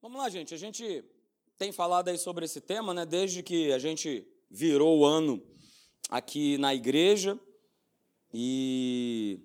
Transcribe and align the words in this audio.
Vamos 0.00 0.20
lá, 0.20 0.28
gente. 0.28 0.54
A 0.54 0.56
gente 0.56 1.04
tem 1.58 1.72
falado 1.72 2.06
aí 2.06 2.16
sobre 2.16 2.44
esse 2.44 2.60
tema, 2.60 2.94
né? 2.94 3.04
Desde 3.04 3.42
que 3.42 3.72
a 3.72 3.80
gente 3.80 4.24
virou 4.48 5.00
o 5.00 5.04
ano 5.04 5.42
aqui 6.08 6.56
na 6.56 6.72
igreja 6.72 7.36
e 8.32 9.40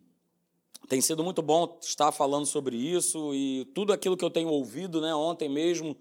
tem 0.88 1.02
sido 1.02 1.24
muito 1.24 1.42
bom 1.42 1.79
estar 1.81 2.12
falando 2.12 2.46
sobre 2.46 2.78
isso 2.78 3.34
e 3.34 3.66
tudo 3.74 3.92
aquilo 3.92 4.16
que 4.16 4.24
eu 4.24 4.29
tenho 4.29 4.47
ouvido, 4.50 5.02
né? 5.02 5.16
Ontem 5.16 5.50
mesmo, 5.50 5.97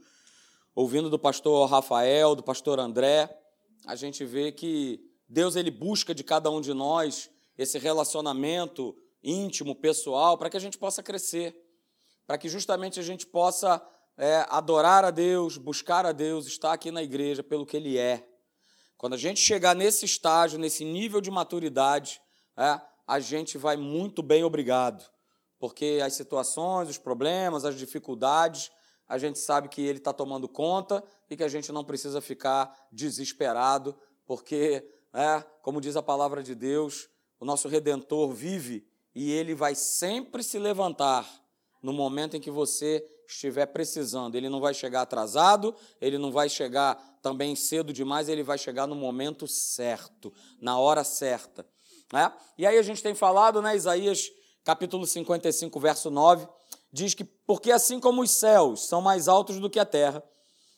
ouvindo 0.75 1.09
do 1.09 1.19
pastor 1.19 1.67
Rafael, 1.67 2.35
do 2.35 2.43
pastor 2.43 2.79
André, 2.79 3.35
a 3.87 3.97
gente 3.97 4.23
vê 4.23 4.53
que 4.53 5.01
Deus 5.27 5.57
ele 5.57 5.71
busca 5.71 6.15
de 6.15 6.23
cada 6.23 6.51
um 6.51 6.61
de 6.61 6.75
nós 6.75 7.31
esse 7.57 7.79
relacionamento 7.79 8.95
íntimo, 9.25 9.75
pessoal, 9.75 10.37
para 10.37 10.51
que 10.51 10.59
a 10.59 10.61
gente 10.61 10.77
possa 10.77 11.03
crescer, 11.03 11.57
para 12.27 12.37
que 12.37 12.51
justamente 12.51 13.01
a 13.01 13.03
gente 13.03 13.27
possa 13.27 13.83
é, 14.17 14.47
adorar 14.49 15.05
a 15.05 15.11
Deus, 15.11 15.57
buscar 15.57 16.07
a 16.07 16.13
Deus, 16.13 16.47
estar 16.47 16.73
aqui 16.73 16.91
na 16.91 17.03
igreja 17.03 17.43
pelo 17.43 17.67
que 17.67 17.77
Ele 17.77 17.99
é. 17.99 18.27
Quando 18.97 19.15
a 19.15 19.19
gente 19.19 19.41
chegar 19.41 19.75
nesse 19.75 20.05
estágio, 20.05 20.59
nesse 20.59 20.85
nível 20.85 21.21
de 21.21 21.31
maturidade, 21.31 22.21
é, 22.57 22.81
a 23.07 23.19
gente 23.19 23.59
vai 23.59 23.77
muito 23.77 24.23
bem 24.23 24.45
obrigado, 24.45 25.05
porque 25.59 26.01
as 26.05 26.15
situações, 26.15 26.89
os 26.89 26.99
problemas, 26.99 27.65
as 27.65 27.77
dificuldades, 27.77 28.71
a 29.09 29.19
gente 29.19 29.39
sabe 29.39 29.69
que 29.69 29.83
Ele 29.83 29.99
está 29.99 30.13
tomando 30.13 30.49
conta 30.49 31.03
e 31.29 31.37
que 31.37 31.45
a 31.45 31.49
gente 31.49 31.73
não 31.73 31.85
precisa 31.85 32.21
ficar 32.21 32.73
desesperado, 32.93 33.99
porque, 34.25 34.89
é, 35.13 35.45
como 35.63 35.81
diz 35.81 35.97
a 35.97 36.03
palavra 36.03 36.43
de 36.43 36.55
Deus, 36.55 37.09
o 37.41 37.45
nosso 37.45 37.69
Redentor 37.69 38.33
vive 38.33 38.87
e 39.15 39.33
Ele 39.33 39.55
vai 39.55 39.75
sempre 39.75 40.43
se 40.43 40.59
levantar 40.59 41.29
no 41.83 41.93
momento 41.93 42.37
em 42.37 42.41
que 42.41 42.51
você 42.51 43.05
estiver 43.27 43.67
precisando. 43.67 44.35
Ele 44.35 44.49
não 44.49 44.61
vai 44.61 44.75
chegar 44.75 45.03
atrasado, 45.03 45.75
ele 46.01 46.19
não 46.19 46.31
vai 46.31 46.49
chegar 46.49 46.95
também 47.23 47.55
cedo 47.55 47.93
demais, 47.93 48.29
ele 48.29 48.43
vai 48.43 48.59
chegar 48.59 48.87
no 48.87 48.95
momento 48.95 49.47
certo, 49.47 50.33
na 50.61 50.79
hora 50.79 51.05
certa. 51.05 51.67
Né? 52.13 52.33
E 52.59 52.67
aí 52.67 52.79
a 52.79 52.83
gente 52.83 53.03
tem 53.03 53.15
falado, 53.15 53.63
né, 53.63 53.75
Isaías 53.75 54.31
capítulo 54.65 55.07
55, 55.07 55.81
verso 55.81 56.11
9, 56.11 56.47
diz 56.93 57.15
que, 57.15 57.25
porque 57.25 57.73
assim 57.73 57.99
como 57.99 58.23
os 58.23 58.31
céus 58.31 58.87
são 58.87 59.01
mais 59.01 59.29
altos 59.29 59.59
do 59.59 59.71
que 59.71 59.81
a 59.81 59.87
terra, 59.87 60.23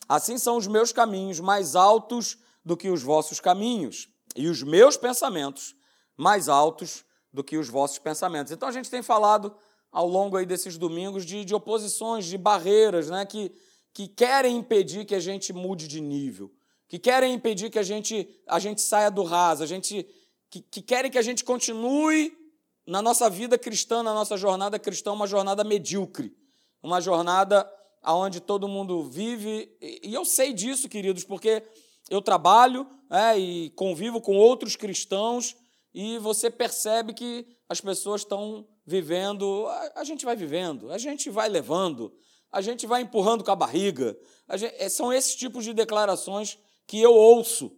assim 0.07 0.37
são 0.37 0.57
os 0.57 0.65
meus 0.65 0.91
caminhos 0.91 1.39
mais 1.39 1.75
altos 1.75 2.37
do 2.63 2.75
que 2.75 2.89
os 2.89 3.03
vossos 3.03 3.39
caminhos, 3.39 4.09
e 4.35 4.47
os 4.47 4.63
meus 4.63 4.97
pensamentos 4.97 5.75
mais 6.17 6.49
altos 6.49 7.05
do 7.31 7.43
que 7.43 7.57
os 7.57 7.69
vossos 7.69 7.99
pensamentos. 7.99 8.51
Então 8.51 8.67
a 8.67 8.71
gente 8.71 8.89
tem 8.89 9.01
falado 9.01 9.55
ao 9.95 10.09
longo 10.09 10.35
aí 10.35 10.45
desses 10.45 10.77
domingos 10.77 11.25
de, 11.25 11.45
de 11.45 11.55
oposições, 11.55 12.25
de 12.25 12.37
barreiras, 12.37 13.09
né, 13.09 13.25
que, 13.25 13.49
que 13.93 14.09
querem 14.09 14.57
impedir 14.57 15.05
que 15.05 15.15
a 15.15 15.21
gente 15.21 15.53
mude 15.53 15.87
de 15.87 16.01
nível, 16.01 16.51
que 16.85 16.99
querem 16.99 17.33
impedir 17.33 17.69
que 17.69 17.79
a 17.79 17.83
gente, 17.83 18.27
a 18.45 18.59
gente 18.59 18.81
saia 18.81 19.09
do 19.09 19.23
raso, 19.23 19.63
a 19.63 19.65
gente, 19.65 20.05
que, 20.49 20.59
que 20.59 20.81
querem 20.81 21.09
que 21.09 21.17
a 21.17 21.21
gente 21.21 21.45
continue 21.45 22.37
na 22.85 23.01
nossa 23.01 23.29
vida 23.29 23.57
cristã, 23.57 24.03
na 24.03 24.13
nossa 24.13 24.35
jornada 24.35 24.77
cristã, 24.77 25.13
uma 25.13 25.27
jornada 25.27 25.63
medíocre, 25.63 26.35
uma 26.83 26.99
jornada 26.99 27.65
onde 28.03 28.41
todo 28.41 28.67
mundo 28.67 29.01
vive. 29.01 29.71
E 29.81 30.13
eu 30.13 30.25
sei 30.25 30.51
disso, 30.51 30.89
queridos, 30.89 31.23
porque 31.23 31.63
eu 32.09 32.21
trabalho 32.21 32.85
é, 33.09 33.39
e 33.39 33.69
convivo 33.69 34.19
com 34.19 34.35
outros 34.35 34.75
cristãos 34.75 35.55
e 35.93 36.17
você 36.17 36.51
percebe 36.51 37.13
que 37.13 37.47
as 37.69 37.79
pessoas 37.79 38.21
estão 38.21 38.67
vivendo, 38.85 39.65
a, 39.67 40.01
a, 40.01 40.03
gente 40.03 40.25
vai 40.25 40.35
vivendo, 40.35 40.91
a 40.91 40.97
gente 40.97 41.29
vai 41.29 41.49
levando, 41.49 42.13
a 42.51 42.61
gente 42.61 42.85
vai 42.85 43.01
empurrando 43.01 43.43
com 43.43 43.51
a 43.51 43.55
barriga. 43.55 44.17
A 44.47 44.57
gente, 44.57 44.75
é, 44.77 44.87
são 44.89 45.11
esses 45.11 45.35
tipos 45.35 45.63
de 45.63 45.73
declarações 45.73 46.57
que 46.85 47.01
eu 47.01 47.13
ouço 47.13 47.75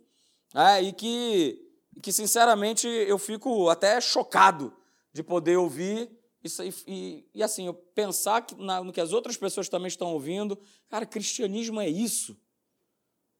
né, 0.53 0.81
e 0.83 0.91
que, 0.91 1.59
que, 2.01 2.11
sinceramente, 2.11 2.87
eu 2.87 3.17
fico 3.17 3.69
até 3.69 4.01
chocado 4.01 4.73
de 5.13 5.23
poder 5.23 5.57
ouvir 5.57 6.11
e, 6.43 6.73
e, 6.87 7.29
e 7.35 7.43
assim, 7.43 7.65
eu 7.65 7.73
pensar 7.73 8.41
que, 8.41 8.55
na, 8.55 8.83
no 8.83 8.93
que 8.93 9.01
as 9.01 9.11
outras 9.11 9.35
pessoas 9.35 9.67
também 9.67 9.87
estão 9.87 10.13
ouvindo. 10.13 10.57
Cara, 10.89 11.05
cristianismo 11.05 11.81
é 11.81 11.89
isso. 11.89 12.37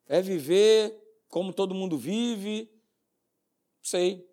É 0.07 0.21
viver 0.21 0.97
como 1.29 1.53
todo 1.53 1.75
mundo 1.75 1.97
vive. 1.97 2.69
Sei. 3.81 4.27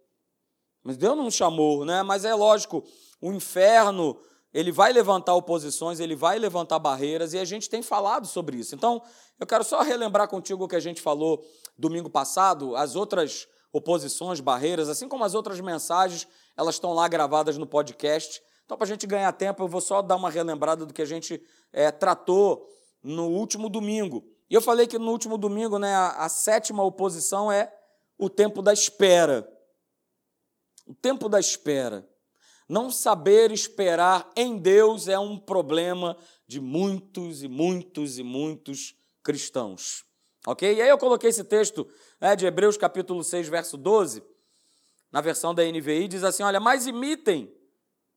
Mas 0.82 0.96
Deus 0.96 1.16
não 1.16 1.30
chamou, 1.30 1.84
né? 1.84 2.02
Mas 2.02 2.24
é 2.24 2.34
lógico, 2.34 2.84
o 3.24 3.32
inferno, 3.32 4.20
ele 4.52 4.70
vai 4.70 4.92
levantar 4.92 5.34
oposições, 5.34 5.98
ele 5.98 6.14
vai 6.14 6.38
levantar 6.38 6.78
barreiras, 6.78 7.32
e 7.32 7.38
a 7.38 7.44
gente 7.44 7.70
tem 7.70 7.80
falado 7.80 8.26
sobre 8.26 8.58
isso. 8.58 8.74
Então, 8.74 9.00
eu 9.40 9.46
quero 9.46 9.64
só 9.64 9.80
relembrar 9.80 10.28
contigo 10.28 10.64
o 10.64 10.68
que 10.68 10.76
a 10.76 10.80
gente 10.80 11.00
falou 11.00 11.42
domingo 11.78 12.10
passado, 12.10 12.76
as 12.76 12.94
outras 12.94 13.48
oposições, 13.72 14.40
barreiras, 14.40 14.90
assim 14.90 15.08
como 15.08 15.24
as 15.24 15.34
outras 15.34 15.58
mensagens, 15.58 16.28
elas 16.54 16.74
estão 16.74 16.92
lá 16.92 17.08
gravadas 17.08 17.56
no 17.56 17.66
podcast. 17.66 18.42
Então, 18.66 18.76
para 18.76 18.84
a 18.84 18.88
gente 18.88 19.06
ganhar 19.06 19.32
tempo, 19.32 19.62
eu 19.62 19.68
vou 19.68 19.80
só 19.80 20.02
dar 20.02 20.16
uma 20.16 20.28
relembrada 20.28 20.84
do 20.84 20.92
que 20.92 21.00
a 21.00 21.06
gente 21.06 21.42
é, 21.72 21.90
tratou 21.90 22.68
no 23.02 23.28
último 23.30 23.70
domingo. 23.70 24.22
E 24.50 24.54
eu 24.54 24.60
falei 24.60 24.86
que 24.86 24.98
no 24.98 25.10
último 25.10 25.38
domingo, 25.38 25.78
né, 25.78 25.94
a, 25.94 26.26
a 26.26 26.28
sétima 26.28 26.84
oposição 26.84 27.50
é 27.50 27.74
o 28.18 28.28
tempo 28.28 28.60
da 28.60 28.74
espera. 28.74 29.50
O 30.86 30.94
tempo 30.94 31.26
da 31.26 31.40
espera. 31.40 32.06
Não 32.68 32.90
saber 32.90 33.50
esperar 33.50 34.30
em 34.34 34.56
Deus 34.56 35.06
é 35.08 35.18
um 35.18 35.38
problema 35.38 36.16
de 36.46 36.60
muitos 36.60 37.42
e 37.42 37.48
muitos 37.48 38.18
e 38.18 38.22
muitos 38.22 38.94
cristãos. 39.22 40.04
Ok? 40.46 40.74
E 40.74 40.80
aí 40.80 40.88
eu 40.88 40.98
coloquei 40.98 41.30
esse 41.30 41.44
texto 41.44 41.86
né, 42.20 42.34
de 42.36 42.46
Hebreus 42.46 42.76
capítulo 42.76 43.22
6, 43.22 43.48
verso 43.48 43.76
12, 43.76 44.22
na 45.10 45.20
versão 45.20 45.54
da 45.54 45.62
NVI, 45.62 46.08
diz 46.08 46.24
assim: 46.24 46.42
olha, 46.42 46.60
mas 46.60 46.86
imitem, 46.86 47.54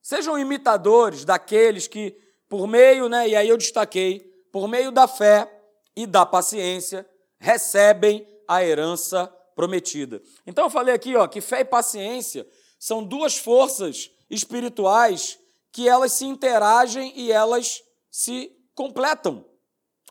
sejam 0.02 0.38
imitadores 0.38 1.24
daqueles 1.24 1.88
que, 1.88 2.18
por 2.50 2.68
meio, 2.68 3.08
né, 3.08 3.29
e 3.29 3.35
aí 3.35 3.47
eu 3.47 3.58
destaquei, 3.58 4.19
por 4.52 4.68
meio 4.68 4.91
da 4.91 5.08
fé 5.08 5.62
e 5.96 6.06
da 6.06 6.25
paciência, 6.25 7.08
recebem 7.40 8.28
a 8.47 8.64
herança 8.64 9.28
prometida. 9.56 10.22
Então 10.46 10.66
eu 10.66 10.69
falei 10.69 10.94
aqui 10.94 11.16
ó, 11.16 11.28
que 11.28 11.41
fé 11.41 11.62
e 11.62 11.66
paciência 11.66 12.47
são 12.79 13.03
duas 13.03 13.38
forças 13.38 14.12
espirituais 14.29 15.39
que 15.71 15.88
elas 15.88 16.13
se 16.13 16.25
interagem 16.25 17.13
e 17.15 17.31
elas 17.31 17.81
se 18.09 18.51
completam, 18.73 19.45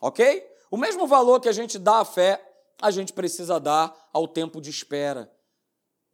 ok? 0.01 0.45
O 0.69 0.77
mesmo 0.77 1.07
valor 1.07 1.39
que 1.39 1.49
a 1.49 1.53
gente 1.53 1.77
dá 1.77 1.99
à 1.99 2.05
fé, 2.05 2.41
a 2.81 2.91
gente 2.91 3.13
precisa 3.13 3.59
dar 3.59 3.95
ao 4.13 4.27
tempo 4.27 4.61
de 4.61 4.69
espera. 4.69 5.31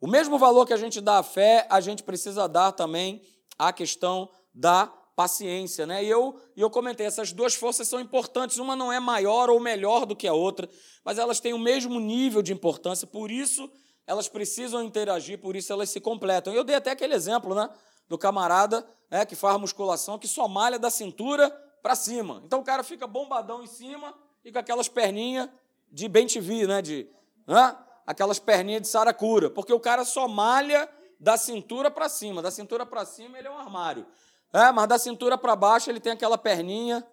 O 0.00 0.06
mesmo 0.06 0.38
valor 0.38 0.66
que 0.66 0.72
a 0.72 0.76
gente 0.76 1.00
dá 1.00 1.18
à 1.18 1.22
fé, 1.22 1.66
a 1.70 1.80
gente 1.80 2.02
precisa 2.02 2.48
dar 2.48 2.72
também 2.72 3.22
à 3.58 3.72
questão 3.72 4.28
da 4.54 4.86
paciência, 5.16 5.86
né? 5.86 6.04
E 6.04 6.08
eu, 6.08 6.38
eu 6.56 6.68
comentei, 6.68 7.06
essas 7.06 7.32
duas 7.32 7.54
forças 7.54 7.88
são 7.88 8.00
importantes, 8.00 8.58
uma 8.58 8.74
não 8.74 8.92
é 8.92 8.98
maior 8.98 9.48
ou 9.48 9.60
melhor 9.60 10.04
do 10.04 10.16
que 10.16 10.26
a 10.26 10.32
outra, 10.32 10.68
mas 11.04 11.18
elas 11.18 11.40
têm 11.40 11.54
o 11.54 11.58
mesmo 11.58 12.00
nível 12.00 12.42
de 12.42 12.52
importância, 12.52 13.06
por 13.06 13.30
isso 13.30 13.70
elas 14.06 14.28
precisam 14.28 14.82
interagir, 14.82 15.40
por 15.40 15.56
isso 15.56 15.72
elas 15.72 15.88
se 15.90 16.00
completam. 16.00 16.52
Eu 16.52 16.64
dei 16.64 16.76
até 16.76 16.90
aquele 16.90 17.14
exemplo, 17.14 17.54
né? 17.54 17.70
Do 18.08 18.18
camarada 18.18 18.86
né, 19.10 19.24
que 19.24 19.36
faz 19.36 19.58
musculação, 19.58 20.18
que 20.18 20.28
só 20.28 20.48
malha 20.48 20.78
da 20.78 20.90
cintura 20.90 21.50
para 21.82 21.94
cima. 21.94 22.42
Então 22.44 22.60
o 22.60 22.64
cara 22.64 22.82
fica 22.82 23.06
bombadão 23.06 23.62
em 23.62 23.66
cima 23.66 24.14
e 24.44 24.50
com 24.50 24.58
aquelas 24.58 24.88
perninhas 24.88 25.48
de 25.90 26.08
bem 26.08 26.26
TV, 26.26 26.66
né? 26.66 26.82
De, 26.82 27.08
né, 27.46 27.76
aquelas 28.06 28.38
perninhas 28.38 28.82
de 28.82 28.88
saracura, 28.88 29.48
porque 29.48 29.72
o 29.72 29.80
cara 29.80 30.04
só 30.04 30.28
malha 30.28 30.88
da 31.18 31.36
cintura 31.36 31.90
para 31.90 32.08
cima. 32.08 32.42
Da 32.42 32.50
cintura 32.50 32.84
para 32.84 33.04
cima 33.04 33.38
ele 33.38 33.48
é 33.48 33.50
um 33.50 33.58
armário. 33.58 34.06
É, 34.52 34.70
mas 34.70 34.88
da 34.88 34.98
cintura 34.98 35.38
para 35.38 35.56
baixo 35.56 35.90
ele 35.90 36.00
tem 36.00 36.12
aquela 36.12 36.38
perninha, 36.38 37.06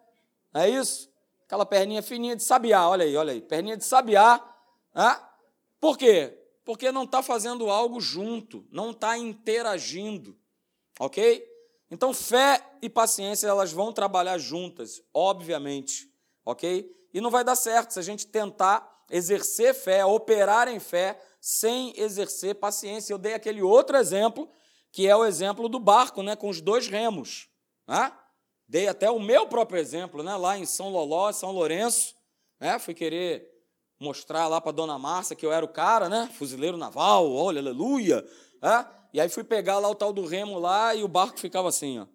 é 0.53 0.69
isso? 0.69 1.12
Aquela 1.46 1.66
perninha 1.66 2.01
fininha 2.01 2.36
de 2.36 2.44
sabiá, 2.44 2.88
olha 2.88 3.04
aí, 3.04 3.16
olha 3.16 3.33
aí, 3.33 3.42
perninha 3.42 3.75
de 3.75 3.83
sabiá. 3.83 4.42
É? 4.95 5.19
Por 5.80 5.98
quê? 5.98 6.38
Porque 6.63 6.92
não 6.92 7.04
está 7.04 7.24
fazendo 7.24 7.69
algo 7.69 8.00
junto, 8.00 8.66
não 8.71 8.92
está 8.92 9.18
interagindo. 9.18 10.38
Ok? 11.01 11.44
Então, 11.89 12.13
fé 12.13 12.63
e 12.80 12.88
paciência, 12.88 13.48
elas 13.48 13.71
vão 13.71 13.92
trabalhar 13.92 14.38
juntas, 14.38 15.01
obviamente. 15.12 16.07
Ok? 16.45 16.88
E 17.12 17.19
não 17.19 17.31
vai 17.31 17.44
dar 17.44 17.56
certo 17.56 17.89
se 17.89 17.98
a 18.00 18.03
gente 18.03 18.27
tentar 18.27 18.88
exercer 19.09 19.74
fé, 19.74 20.06
operar 20.06 20.68
em 20.68 20.80
fé, 20.80 21.19
sem 21.42 21.92
exercer 22.00 22.53
paciência. 22.53 23.12
Eu 23.12 23.18
dei 23.18 23.33
aquele 23.33 23.63
outro 23.63 23.98
exemplo, 23.98 24.48
que 24.92 25.07
é 25.07 25.15
o 25.15 25.25
exemplo 25.25 25.68
do 25.68 25.80
barco, 25.80 26.21
né, 26.21 26.36
com 26.36 26.50
os 26.50 26.62
dois 26.62 26.88
remos. 26.88 27.50
Né? 27.88 28.13
Dei 28.68 28.88
até 28.88 29.09
o 29.09 29.19
meu 29.19 29.47
próprio 29.47 29.80
exemplo, 29.80 30.21
né, 30.21 30.36
lá 30.36 30.56
em 30.56 30.68
São 30.68 30.89
Loló, 30.89 31.31
São 31.31 31.51
Lourenço. 31.51 32.13
Né? 32.59 32.77
Fui 32.77 32.94
querer 32.94 33.50
mostrar 34.00 34.47
lá 34.47 34.62
para 34.62 34.71
Dona 34.71 35.00
Márcia 35.00 35.36
que 35.36 35.47
eu 35.47 35.51
era 35.51 35.65
o 35.65 35.74
cara, 35.74 36.07
né? 36.07 36.30
Fuzileiro 36.38 36.77
naval, 36.77 37.33
olha, 37.33 37.59
aleluia. 37.59 38.24
Né? 38.62 39.00
E 39.13 39.19
aí 39.19 39.30
fui 39.30 39.44
pegar 39.44 39.80
lá 39.80 39.90
o 39.90 39.96
tal 39.96 40.13
do 40.13 40.25
remo 40.25 40.58
lá 40.60 40.96
e 40.96 41.04
o 41.04 41.08
barco 41.08 41.40
ficava 41.40 41.69
assim, 41.69 42.00
ó. 42.00 42.08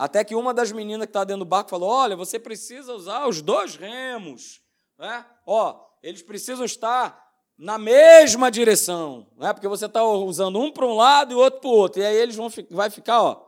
Até 0.00 0.24
que 0.24 0.34
uma 0.34 0.54
das 0.54 0.72
meninas 0.72 1.06
que 1.06 1.10
está 1.10 1.24
dentro 1.24 1.44
do 1.44 1.48
barco 1.48 1.68
falou: 1.68 1.90
Olha, 1.90 2.16
você 2.16 2.38
precisa 2.38 2.94
usar 2.94 3.28
os 3.28 3.42
dois 3.42 3.76
remos. 3.76 4.62
Né? 4.98 5.26
Ó, 5.46 5.78
eles 6.02 6.22
precisam 6.22 6.64
estar 6.64 7.22
na 7.58 7.76
mesma 7.76 8.50
direção, 8.50 9.30
né? 9.36 9.52
porque 9.52 9.68
você 9.68 9.84
está 9.84 10.02
usando 10.02 10.58
um 10.58 10.72
para 10.72 10.86
um 10.86 10.94
lado 10.94 11.32
e 11.32 11.34
o 11.34 11.38
outro 11.38 11.60
para 11.60 11.68
o 11.68 11.72
outro. 11.74 12.00
E 12.00 12.06
aí 12.06 12.16
eles 12.16 12.34
vão 12.34 12.48
vai 12.70 12.88
ficar 12.88 13.22
ó, 13.22 13.46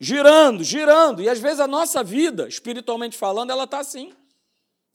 girando, 0.00 0.64
girando. 0.64 1.22
E 1.22 1.28
às 1.28 1.38
vezes 1.38 1.60
a 1.60 1.68
nossa 1.68 2.02
vida, 2.02 2.48
espiritualmente 2.48 3.16
falando, 3.16 3.50
ela 3.50 3.64
está 3.64 3.78
assim. 3.78 4.12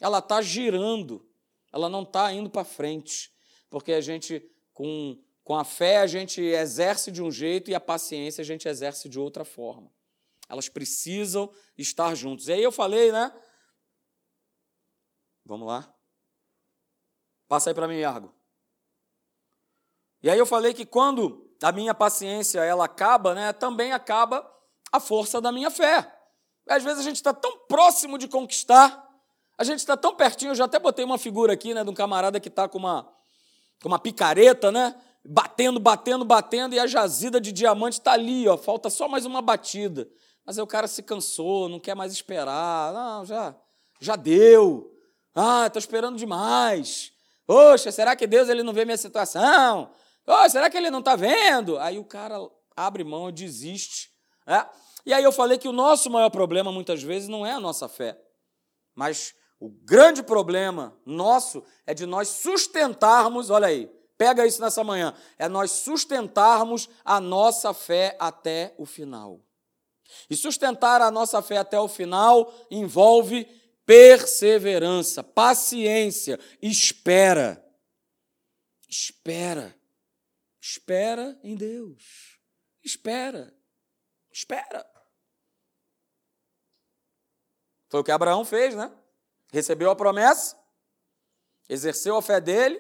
Ela 0.02 0.20
está 0.20 0.42
girando. 0.42 1.26
Ela 1.72 1.88
não 1.88 2.04
está 2.04 2.34
indo 2.34 2.50
para 2.50 2.66
frente. 2.66 3.32
Porque 3.70 3.94
a 3.94 4.02
gente, 4.02 4.44
com, 4.74 5.18
com 5.46 5.56
a 5.56 5.64
fé, 5.64 6.00
a 6.00 6.08
gente 6.08 6.42
exerce 6.42 7.12
de 7.12 7.22
um 7.22 7.32
jeito 7.32 7.70
e 7.70 7.76
a 7.76 7.80
paciência 7.80 8.42
a 8.42 8.46
gente 8.46 8.68
exerce 8.68 9.08
de 9.08 9.20
outra 9.20 9.46
forma. 9.46 9.92
Elas 10.50 10.68
precisam 10.68 11.54
estar 11.78 12.16
juntos. 12.16 12.48
E 12.48 12.54
aí 12.54 12.64
eu 12.64 12.72
falei, 12.72 13.12
né? 13.12 13.32
Vamos 15.46 15.68
lá. 15.68 15.94
Passa 17.48 17.70
aí 17.70 17.76
para 17.76 17.88
mim, 17.88 17.98
Iago. 17.98 18.34
E 20.24 20.32
aí 20.32 20.40
eu 20.40 20.48
falei 20.48 20.74
que 20.74 20.84
quando 20.84 21.56
a 21.62 21.72
minha 21.72 21.94
paciência 21.94 22.62
ela 22.62 22.86
acaba, 22.86 23.36
né, 23.36 23.54
também 23.54 23.92
acaba 23.92 24.52
a 24.92 25.00
força 25.00 25.40
da 25.40 25.52
minha 25.52 25.70
fé. 25.70 26.12
Às 26.68 26.84
vezes 26.84 27.02
a 27.02 27.04
gente 27.04 27.18
está 27.18 27.32
tão 27.32 27.60
próximo 27.68 28.18
de 28.18 28.28
conquistar, 28.28 29.08
a 29.56 29.64
gente 29.64 29.78
está 29.80 29.96
tão 29.96 30.16
pertinho, 30.16 30.52
eu 30.52 30.56
já 30.56 30.66
até 30.66 30.80
botei 30.80 31.06
uma 31.06 31.20
figura 31.20 31.54
aqui, 31.54 31.76
né, 31.76 31.84
de 31.84 31.90
um 31.92 31.94
camarada 31.94 32.40
que 32.40 32.48
está 32.48 32.68
com 32.68 32.80
uma, 32.80 33.04
com 33.80 33.88
uma 33.88 34.00
picareta, 34.00 34.72
né, 34.72 35.00
batendo, 35.26 35.80
batendo, 35.80 36.24
batendo, 36.24 36.76
e 36.76 36.80
a 36.80 36.88
jazida 36.88 37.42
de 37.42 37.52
diamante 37.52 37.94
está 37.94 38.14
ali, 38.14 38.48
ó, 38.48 38.58
falta 38.58 38.90
só 38.90 39.08
mais 39.08 39.26
uma 39.26 39.42
batida. 39.42 40.08
Mas 40.46 40.58
aí 40.58 40.64
o 40.64 40.68
cara 40.68 40.88
se 40.88 41.02
cansou, 41.02 41.68
não 41.68 41.80
quer 41.80 41.96
mais 41.96 42.14
esperar, 42.14 42.94
não, 42.94 43.26
já, 43.26 43.56
já 44.00 44.16
deu, 44.16 44.92
ah, 45.34 45.66
estou 45.68 45.80
esperando 45.80 46.18
demais. 46.18 47.12
Poxa, 47.46 47.92
será 47.92 48.16
que 48.16 48.26
Deus 48.26 48.50
ele 48.50 48.64
não 48.64 48.74
vê 48.74 48.86
minha 48.86 48.98
situação? 48.98 49.92
Oh, 50.26 50.50
será 50.50 50.70
que 50.70 50.78
ele 50.78 50.90
não 50.90 51.00
está 51.00 51.16
vendo? 51.16 51.78
Aí 51.78 52.00
o 52.00 52.06
cara 52.06 52.40
abre 52.76 53.04
mão, 53.04 53.32
desiste. 53.32 54.10
Né? 54.48 54.68
E 55.06 55.14
aí 55.14 55.24
eu 55.24 55.32
falei 55.32 55.58
que 55.58 55.68
o 55.68 55.74
nosso 55.74 56.10
maior 56.10 56.30
problema, 56.30 56.72
muitas 56.72 57.04
vezes, 57.04 57.28
não 57.28 57.46
é 57.46 57.52
a 57.52 57.60
nossa 57.60 57.88
fé. 57.88 58.20
Mas 58.96 59.36
o 59.60 59.70
grande 59.70 60.24
problema 60.24 60.98
nosso 61.06 61.64
é 61.86 61.94
de 61.94 62.06
nós 62.06 62.30
sustentarmos, 62.30 63.50
olha 63.50 63.68
aí, 63.68 63.92
pega 64.18 64.46
isso 64.46 64.62
nessa 64.62 64.84
manhã, 64.84 65.14
é 65.38 65.48
nós 65.48 65.72
sustentarmos 65.72 66.90
a 67.04 67.20
nossa 67.20 67.74
fé 67.74 68.16
até 68.20 68.74
o 68.78 68.86
final. 68.86 69.40
E 70.30 70.36
sustentar 70.36 71.02
a 71.02 71.12
nossa 71.12 71.42
fé 71.42 71.58
até 71.58 71.80
o 71.80 71.88
final 71.88 72.54
envolve 72.70 73.46
perseverança, 73.86 75.24
paciência, 75.24 76.40
espera. 76.62 77.64
Espera. 78.88 79.76
Espera 80.62 81.38
em 81.44 81.56
Deus. 81.56 82.40
Espera. 82.84 83.54
Espera. 84.32 84.86
Foi 87.90 88.00
o 88.00 88.04
que 88.04 88.12
Abraão 88.12 88.44
fez, 88.44 88.76
né? 88.76 88.92
Recebeu 89.52 89.90
a 89.90 89.96
promessa, 89.96 90.58
exerceu 91.70 92.18
a 92.18 92.22
fé 92.22 92.42
dele, 92.42 92.78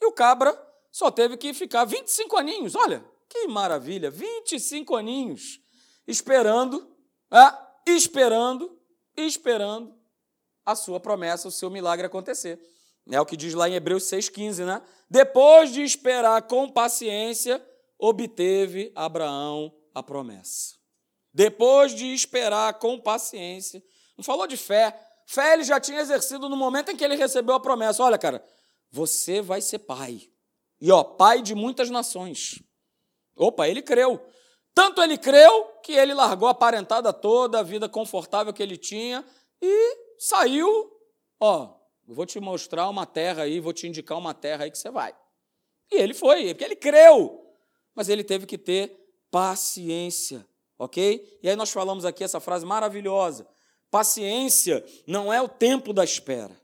e 0.00 0.06
o 0.06 0.12
cabra 0.12 0.65
só 0.96 1.10
teve 1.10 1.36
que 1.36 1.52
ficar 1.52 1.84
25 1.84 2.38
aninhos. 2.38 2.74
Olha, 2.74 3.04
que 3.28 3.46
maravilha! 3.48 4.10
25 4.10 4.96
aninhos 4.96 5.60
esperando, 6.08 6.90
é, 7.30 7.92
esperando, 7.92 8.80
esperando 9.14 9.94
a 10.64 10.74
sua 10.74 10.98
promessa, 10.98 11.48
o 11.48 11.50
seu 11.50 11.68
milagre 11.68 12.06
acontecer. 12.06 12.58
É 13.10 13.20
o 13.20 13.26
que 13.26 13.36
diz 13.36 13.52
lá 13.52 13.68
em 13.68 13.74
Hebreus 13.74 14.04
6,15, 14.04 14.64
né? 14.64 14.80
Depois 15.10 15.70
de 15.70 15.82
esperar 15.82 16.40
com 16.46 16.72
paciência, 16.72 17.62
obteve 17.98 18.90
Abraão 18.94 19.76
a 19.94 20.02
promessa. 20.02 20.76
Depois 21.30 21.94
de 21.94 22.06
esperar 22.06 22.72
com 22.78 22.98
paciência, 22.98 23.84
não 24.16 24.24
falou 24.24 24.46
de 24.46 24.56
fé. 24.56 24.98
Fé 25.26 25.52
ele 25.52 25.64
já 25.64 25.78
tinha 25.78 26.00
exercido 26.00 26.48
no 26.48 26.56
momento 26.56 26.90
em 26.90 26.96
que 26.96 27.04
ele 27.04 27.16
recebeu 27.16 27.54
a 27.54 27.60
promessa. 27.60 28.02
Olha, 28.02 28.16
cara, 28.16 28.42
você 28.90 29.42
vai 29.42 29.60
ser 29.60 29.80
pai. 29.80 30.30
E 30.80 30.90
ó, 30.90 31.02
pai 31.02 31.42
de 31.42 31.54
muitas 31.54 31.90
nações. 31.90 32.62
Opa, 33.36 33.68
ele 33.68 33.82
creu. 33.82 34.20
Tanto 34.74 35.02
ele 35.02 35.16
creu 35.16 35.64
que 35.82 35.92
ele 35.92 36.12
largou 36.12 36.48
a 36.48 36.54
parentada 36.54 37.12
toda, 37.12 37.60
a 37.60 37.62
vida 37.62 37.88
confortável 37.88 38.52
que 38.52 38.62
ele 38.62 38.76
tinha 38.76 39.24
e 39.60 39.96
saiu, 40.18 40.92
ó, 41.40 41.74
vou 42.06 42.26
te 42.26 42.38
mostrar 42.38 42.88
uma 42.88 43.06
terra 43.06 43.44
aí, 43.44 43.58
vou 43.58 43.72
te 43.72 43.86
indicar 43.86 44.18
uma 44.18 44.34
terra 44.34 44.64
aí 44.64 44.70
que 44.70 44.78
você 44.78 44.90
vai. 44.90 45.16
E 45.90 45.96
ele 45.96 46.12
foi, 46.12 46.52
porque 46.52 46.64
ele 46.64 46.76
creu, 46.76 47.42
mas 47.94 48.08
ele 48.08 48.22
teve 48.22 48.44
que 48.44 48.58
ter 48.58 48.94
paciência, 49.30 50.46
ok? 50.78 51.38
E 51.42 51.48
aí 51.48 51.56
nós 51.56 51.70
falamos 51.70 52.04
aqui 52.04 52.22
essa 52.22 52.40
frase 52.40 52.66
maravilhosa: 52.66 53.48
paciência 53.90 54.84
não 55.06 55.32
é 55.32 55.40
o 55.40 55.48
tempo 55.48 55.92
da 55.92 56.04
espera, 56.04 56.60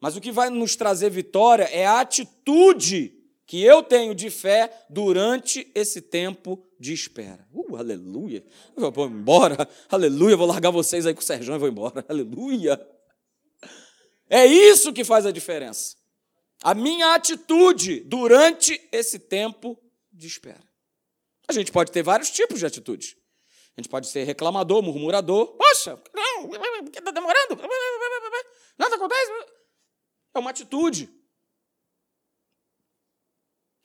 mas 0.00 0.16
o 0.16 0.20
que 0.20 0.30
vai 0.30 0.50
nos 0.50 0.76
trazer 0.76 1.10
vitória 1.10 1.64
é 1.64 1.86
a 1.86 2.00
atitude 2.00 3.15
que 3.46 3.62
eu 3.62 3.82
tenho 3.82 4.14
de 4.14 4.28
fé 4.28 4.70
durante 4.90 5.70
esse 5.74 6.02
tempo 6.02 6.66
de 6.78 6.92
espera. 6.92 7.46
Uh, 7.52 7.76
aleluia. 7.76 8.44
Eu 8.76 8.90
vou 8.90 9.06
embora. 9.06 9.68
Aleluia. 9.88 10.36
Vou 10.36 10.48
largar 10.48 10.70
vocês 10.70 11.06
aí 11.06 11.14
com 11.14 11.20
o 11.20 11.24
Sérgio 11.24 11.54
e 11.54 11.58
vou 11.58 11.68
embora. 11.68 12.04
Aleluia. 12.10 12.84
É 14.28 14.44
isso 14.44 14.92
que 14.92 15.04
faz 15.04 15.24
a 15.24 15.30
diferença. 15.30 15.94
A 16.62 16.74
minha 16.74 17.14
atitude 17.14 18.00
durante 18.00 18.80
esse 18.90 19.20
tempo 19.20 19.78
de 20.12 20.26
espera. 20.26 20.66
A 21.46 21.52
gente 21.52 21.70
pode 21.70 21.92
ter 21.92 22.02
vários 22.02 22.30
tipos 22.30 22.58
de 22.58 22.66
atitudes. 22.66 23.14
A 23.76 23.80
gente 23.80 23.88
pode 23.88 24.08
ser 24.08 24.24
reclamador, 24.24 24.82
murmurador. 24.82 25.56
Poxa, 25.56 26.02
não, 26.12 26.48
porque 26.82 26.98
está 26.98 27.12
demorando? 27.12 27.56
Nada 28.76 28.96
acontece. 28.96 29.30
É 30.34 30.38
uma 30.38 30.50
atitude. 30.50 31.08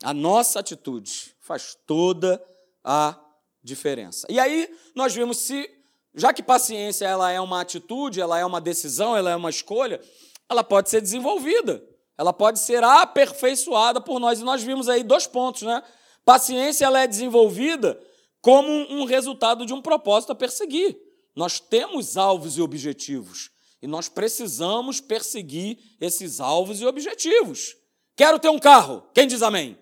A 0.03 0.13
nossa 0.13 0.59
atitude 0.59 1.35
faz 1.39 1.77
toda 1.85 2.43
a 2.83 3.19
diferença. 3.63 4.25
E 4.29 4.39
aí 4.39 4.69
nós 4.95 5.13
vimos 5.13 5.37
se, 5.37 5.69
já 6.15 6.33
que 6.33 6.41
paciência 6.41 7.05
ela 7.05 7.31
é 7.31 7.39
uma 7.39 7.61
atitude, 7.61 8.19
ela 8.19 8.39
é 8.39 8.45
uma 8.45 8.59
decisão, 8.59 9.15
ela 9.15 9.31
é 9.31 9.35
uma 9.35 9.49
escolha, 9.49 10.01
ela 10.49 10.63
pode 10.63 10.89
ser 10.89 11.01
desenvolvida, 11.01 11.83
ela 12.17 12.33
pode 12.33 12.59
ser 12.59 12.83
aperfeiçoada 12.83 14.01
por 14.01 14.19
nós. 14.19 14.39
E 14.39 14.43
nós 14.43 14.63
vimos 14.63 14.89
aí 14.89 15.03
dois 15.03 15.27
pontos, 15.27 15.61
né? 15.61 15.83
Paciência 16.25 16.85
ela 16.85 16.99
é 16.99 17.07
desenvolvida 17.07 17.99
como 18.41 18.69
um 18.89 19.05
resultado 19.05 19.65
de 19.65 19.73
um 19.73 19.81
propósito 19.81 20.31
a 20.31 20.35
perseguir. 20.35 20.97
Nós 21.35 21.59
temos 21.59 22.17
alvos 22.17 22.57
e 22.57 22.61
objetivos 22.61 23.51
e 23.81 23.87
nós 23.87 24.09
precisamos 24.09 24.99
perseguir 24.99 25.79
esses 25.99 26.39
alvos 26.39 26.81
e 26.81 26.85
objetivos. 26.85 27.75
Quero 28.15 28.37
ter 28.37 28.49
um 28.49 28.59
carro. 28.59 29.03
Quem 29.13 29.27
diz 29.27 29.41
amém? 29.41 29.77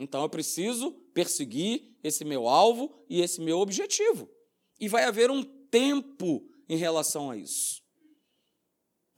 Então 0.00 0.22
eu 0.22 0.30
preciso 0.30 0.92
perseguir 1.12 1.94
esse 2.02 2.24
meu 2.24 2.48
alvo 2.48 2.90
e 3.06 3.20
esse 3.20 3.38
meu 3.38 3.58
objetivo. 3.58 4.30
E 4.80 4.88
vai 4.88 5.04
haver 5.04 5.30
um 5.30 5.42
tempo 5.42 6.42
em 6.66 6.76
relação 6.76 7.30
a 7.30 7.36
isso. 7.36 7.82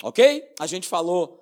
Ok? 0.03 0.53
A 0.59 0.67
gente 0.67 0.89
falou 0.89 1.41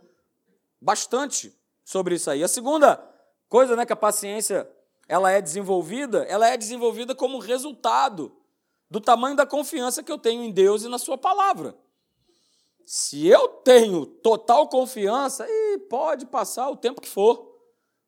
bastante 0.79 1.59
sobre 1.83 2.17
isso 2.17 2.31
aí. 2.31 2.45
A 2.45 2.49
segunda 2.49 3.03
coisa, 3.49 3.75
né, 3.75 3.87
que 3.87 3.95
a 3.95 3.97
paciência 3.97 4.71
ela 5.09 5.31
é 5.31 5.41
desenvolvida, 5.41 6.25
ela 6.25 6.47
é 6.47 6.57
desenvolvida 6.59 7.15
como 7.15 7.39
resultado 7.39 8.37
do 8.91 9.01
tamanho 9.01 9.37
da 9.37 9.47
confiança 9.47 10.03
que 10.03 10.13
eu 10.13 10.19
tenho 10.19 10.43
em 10.43 10.53
Deus 10.53 10.85
e 10.85 10.89
na 10.89 10.99
Sua 10.99 11.17
palavra. 11.17 11.75
Se 12.85 13.27
eu 13.27 13.49
tenho 13.49 14.05
total 14.05 14.69
confiança, 14.69 15.47
e 15.49 15.79
pode 15.89 16.27
passar 16.27 16.69
o 16.69 16.77
tempo 16.77 17.01
que 17.01 17.09
for. 17.09 17.50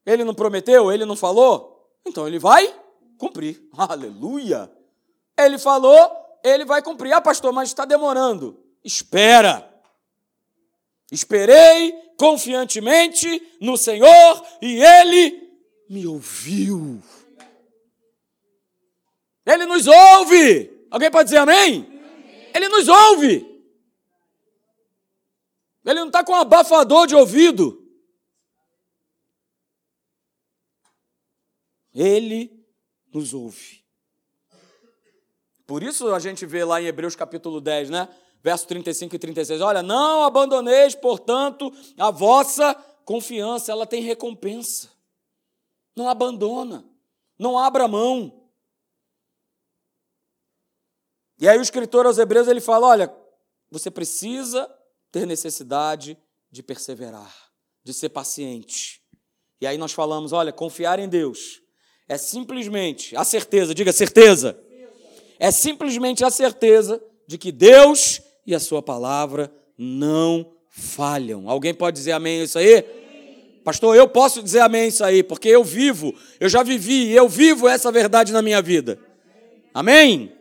Ele 0.05 0.25
não 0.25 0.35
prometeu? 0.35 0.93
Ele 0.93 1.05
não 1.05 1.17
falou? 1.17 1.91
Então 2.07 2.27
ele 2.27 2.39
vai 2.39 2.75
cumprir. 3.19 3.63
Aleluia! 3.77 4.71
Ele 5.39 5.59
falou, 5.59 6.11
ele 6.45 6.65
vai 6.65 6.83
cumprir. 6.83 7.13
Ah, 7.13 7.21
pastor, 7.21 7.53
mas 7.53 7.69
está 7.69 7.85
demorando. 7.85 8.59
Espera. 8.85 9.69
Esperei 11.11 11.93
confiantemente 12.17 13.43
no 13.61 13.77
Senhor 13.77 14.47
e 14.61 14.83
ele 14.83 15.43
me 15.89 16.07
ouviu. 16.07 17.03
Ele 19.45 19.67
nos 19.67 19.87
ouve. 19.87 20.87
Alguém 20.91 21.11
pode 21.11 21.25
dizer 21.25 21.39
amém? 21.39 22.01
Ele 22.55 22.69
nos 22.69 22.89
ouve. 22.89 23.53
Ele 25.85 26.01
não 26.01 26.07
está 26.07 26.23
com 26.25 26.33
um 26.33 26.37
abafador 26.37 27.07
de 27.07 27.15
ouvido. 27.15 27.82
Ele 31.95 32.65
nos 33.13 33.35
ouve. 33.35 33.83
Por 35.67 35.83
isso 35.83 36.13
a 36.13 36.19
gente 36.19 36.45
vê 36.45 36.65
lá 36.65 36.81
em 36.81 36.87
Hebreus 36.87 37.15
capítulo 37.15 37.61
10, 37.61 37.91
né? 37.91 38.09
Verso 38.43 38.67
35 38.67 39.15
e 39.15 39.19
36. 39.19 39.61
Olha, 39.61 39.83
não 39.83 40.25
abandoneis, 40.25 40.95
portanto, 40.95 41.73
a 41.97 42.11
vossa 42.11 42.75
confiança, 43.05 43.71
ela 43.71 43.87
tem 43.87 44.03
recompensa. 44.03 44.91
Não 45.97 46.09
abandona, 46.09 46.85
não 47.39 47.59
abra 47.59 47.87
mão. 47.87 48.49
E 51.39 51.49
aí 51.49 51.59
o 51.59 51.63
escritor 51.63 52.07
aos 52.07 52.19
Hebreus 52.19 52.49
ele 52.49 52.61
fala: 52.61 52.89
olha, 52.89 53.15
você 53.71 53.91
precisa 53.91 54.69
ter 55.11 55.27
necessidade 55.27 56.19
de 56.51 56.63
perseverar, 56.63 57.35
de 57.85 57.95
ser 57.95 58.09
paciente. 58.09 59.03
E 59.61 59.67
aí 59.67 59.79
nós 59.79 59.93
falamos: 59.93 60.33
olha, 60.33 60.53
confiar 60.53 60.99
em 60.99 61.09
Deus 61.09 61.62
é 62.09 62.19
simplesmente 62.19 63.17
a 63.17 63.25
certeza, 63.25 63.75
diga 63.75 63.93
certeza. 63.93 64.59
É 65.39 65.51
simplesmente 65.51 66.25
a 66.25 66.31
certeza 66.31 67.03
de 67.27 67.39
que 67.39 67.51
Deus 67.51 68.21
e 68.47 68.55
a 68.55 68.61
Sua 68.61 68.83
palavra 68.83 69.53
não 69.77 70.53
falham. 70.69 71.49
Alguém 71.49 71.75
pode 71.75 71.97
dizer 71.97 72.13
amém 72.13 72.43
isso 72.43 72.59
aí? 72.59 72.83
Pastor, 73.65 73.97
eu 73.97 74.09
posso 74.09 74.43
dizer 74.43 74.61
amém 74.61 74.89
isso 74.89 75.05
aí, 75.05 75.23
porque 75.23 75.49
eu 75.49 75.63
vivo, 75.63 76.15
eu 76.41 76.49
já 76.49 76.63
vivi, 76.63 77.13
eu 77.13 77.29
vivo 77.29 77.69
essa 77.69 77.93
verdade 77.93 78.33
na 78.33 78.43
minha 78.43 78.61
vida. 78.61 78.99
Amém? 79.73 80.33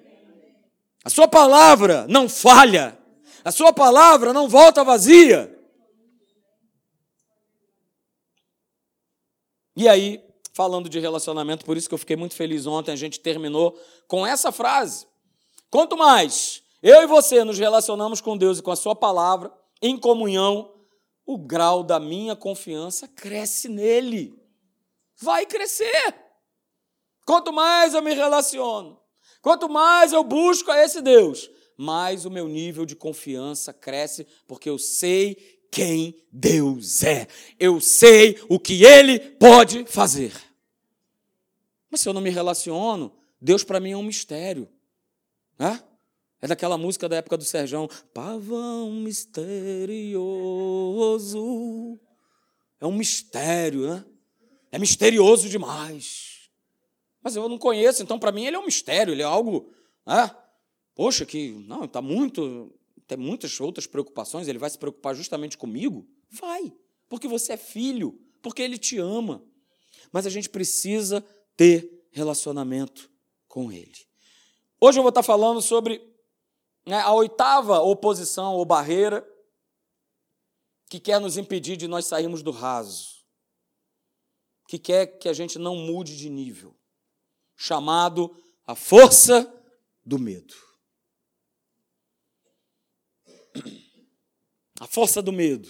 A 1.04 1.10
Sua 1.10 1.28
palavra 1.28 2.06
não 2.08 2.28
falha, 2.28 2.98
a 3.44 3.52
Sua 3.52 3.72
palavra 3.72 4.34
não 4.34 4.48
volta 4.48 4.84
vazia. 4.84 5.56
E 9.76 9.88
aí, 9.88 10.22
falando 10.54 10.90
de 10.90 11.00
relacionamento, 11.00 11.66
por 11.66 11.78
isso 11.78 11.88
que 11.88 11.94
eu 11.94 12.00
fiquei 12.00 12.16
muito 12.16 12.36
feliz 12.36 12.66
ontem, 12.66 12.92
a 12.92 12.96
gente 12.96 13.20
terminou 13.20 13.80
com 14.08 14.26
essa 14.26 14.52
frase. 14.52 15.08
Quanto 15.70 15.98
mais 15.98 16.62
eu 16.82 17.04
e 17.04 17.08
você 17.08 17.44
nos 17.44 17.58
relacionamos 17.58 18.22
com 18.22 18.38
Deus 18.38 18.60
e 18.60 18.62
com 18.62 18.72
a 18.72 18.76
Sua 18.76 18.96
palavra, 18.96 19.52
em 19.82 19.98
comunhão, 19.98 20.74
o 21.26 21.38
grau 21.38 21.84
da 21.84 22.00
minha 22.00 22.36
confiança 22.36 23.08
cresce 23.08 23.70
nele. 23.70 24.36
Vai 25.20 25.46
crescer. 25.46 26.16
Quanto 27.26 27.54
mais 27.54 27.94
eu 27.94 28.02
me 28.02 28.14
relaciono, 28.14 29.00
quanto 29.42 29.70
mais 29.70 30.12
eu 30.12 30.24
busco 30.24 30.72
a 30.72 30.84
esse 30.84 31.02
Deus, 31.02 31.50
mais 31.78 32.26
o 32.26 32.32
meu 32.32 32.48
nível 32.48 32.86
de 32.86 32.96
confiança 32.96 33.72
cresce, 33.72 34.28
porque 34.48 34.70
eu 34.70 34.78
sei 34.78 35.61
quem 35.72 36.22
Deus 36.32 37.02
é. 37.02 37.28
Eu 37.58 37.80
sei 37.80 38.38
o 38.50 38.60
que 38.60 38.84
Ele 38.84 39.18
pode 39.20 39.86
fazer. 39.86 40.34
Mas 41.90 42.02
se 42.02 42.10
eu 42.10 42.14
não 42.14 42.22
me 42.22 42.30
relaciono, 42.30 43.12
Deus 43.42 43.64
para 43.64 43.80
mim 43.80 43.92
é 43.92 43.98
um 43.98 44.04
mistério. 44.04 44.68
Né? 45.58 45.82
É 46.42 46.48
daquela 46.48 46.78
música 46.78 47.08
da 47.08 47.16
época 47.16 47.38
do 47.38 47.46
Serjão. 47.46 47.90
Pavão 48.14 48.92
misterioso. 48.92 50.10
É 52.80 52.86
um 52.86 52.92
mistério, 52.92 53.88
né? 53.88 54.06
É 54.72 54.80
misterioso 54.80 55.48
demais. 55.48 56.50
Mas 57.22 57.36
eu 57.36 57.48
não 57.48 57.58
conheço, 57.58 58.02
então 58.02 58.18
para 58.18 58.32
mim 58.32 58.46
ele 58.46 58.56
é 58.56 58.60
um 58.60 58.66
mistério, 58.66 59.14
ele 59.14 59.22
é 59.22 59.26
algo. 59.26 59.72
Né? 60.06 60.36
Poxa, 60.96 61.26
que. 61.26 61.52
Não, 61.68 61.86
está 61.86 62.02
muito 62.02 62.74
tem 63.12 63.18
muitas 63.18 63.60
outras 63.60 63.86
preocupações, 63.86 64.48
ele 64.48 64.58
vai 64.58 64.70
se 64.70 64.78
preocupar 64.78 65.14
justamente 65.14 65.58
comigo? 65.58 66.08
Vai, 66.30 66.74
porque 67.10 67.28
você 67.28 67.54
é 67.54 67.58
filho, 67.58 68.18
porque 68.42 68.62
ele 68.62 68.78
te 68.78 69.00
ama. 69.00 69.44
Mas 70.14 70.26
a 70.26 70.30
gente 70.30 70.50
precisa 70.50 71.22
ter 71.58 72.08
relacionamento 72.12 73.12
com 73.50 73.70
ele. 73.70 74.08
Hoje 74.80 74.98
eu 74.98 75.04
vou 75.04 75.10
estar 75.10 75.24
falando 75.24 75.62
sobre 75.62 76.02
né, 76.86 77.02
a 77.02 77.12
oitava 77.12 77.82
oposição 77.82 78.56
ou 78.56 78.64
barreira 78.64 79.28
que 80.90 80.98
quer 80.98 81.20
nos 81.20 81.36
impedir 81.36 81.76
de 81.76 81.90
nós 81.90 82.06
sairmos 82.06 82.42
do 82.42 82.52
raso, 82.52 83.26
que 84.70 84.80
quer 84.80 85.06
que 85.06 85.28
a 85.28 85.34
gente 85.34 85.60
não 85.60 85.76
mude 85.76 86.16
de 86.16 86.30
nível, 86.30 86.74
chamado 87.58 88.34
a 88.66 88.74
força 88.74 89.54
do 90.06 90.18
medo. 90.18 90.71
A 94.82 94.88
força 94.88 95.22
do 95.22 95.32
medo. 95.32 95.70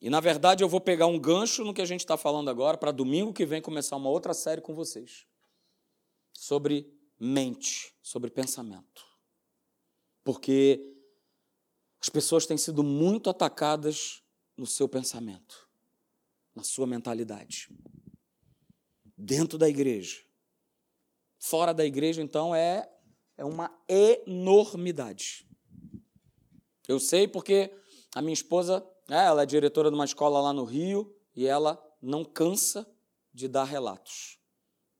E 0.00 0.08
na 0.08 0.20
verdade 0.20 0.62
eu 0.62 0.68
vou 0.68 0.80
pegar 0.80 1.08
um 1.08 1.18
gancho 1.18 1.64
no 1.64 1.74
que 1.74 1.82
a 1.82 1.84
gente 1.84 1.98
está 1.98 2.16
falando 2.16 2.48
agora, 2.48 2.78
para 2.78 2.92
domingo 2.92 3.32
que 3.32 3.44
vem 3.44 3.60
começar 3.60 3.96
uma 3.96 4.08
outra 4.08 4.32
série 4.32 4.60
com 4.60 4.76
vocês. 4.76 5.26
Sobre 6.32 6.88
mente, 7.18 7.92
sobre 8.00 8.30
pensamento. 8.30 9.04
Porque 10.22 10.80
as 12.00 12.08
pessoas 12.08 12.46
têm 12.46 12.56
sido 12.56 12.84
muito 12.84 13.28
atacadas 13.28 14.22
no 14.56 14.68
seu 14.68 14.88
pensamento, 14.88 15.68
na 16.54 16.62
sua 16.62 16.86
mentalidade. 16.86 17.68
Dentro 19.18 19.58
da 19.58 19.68
igreja. 19.68 20.22
Fora 21.40 21.74
da 21.74 21.84
igreja, 21.84 22.22
então, 22.22 22.54
é 22.54 22.88
é 23.36 23.44
uma 23.44 23.76
enormidade. 23.88 25.50
Eu 26.88 26.98
sei 26.98 27.28
porque 27.28 27.70
a 28.14 28.20
minha 28.20 28.34
esposa, 28.34 28.84
né, 29.08 29.24
ela 29.26 29.42
é 29.42 29.46
diretora 29.46 29.90
de 29.90 29.94
uma 29.94 30.04
escola 30.04 30.40
lá 30.40 30.52
no 30.52 30.64
Rio 30.64 31.14
e 31.34 31.46
ela 31.46 31.82
não 32.00 32.24
cansa 32.24 32.86
de 33.32 33.48
dar 33.48 33.64
relatos 33.64 34.38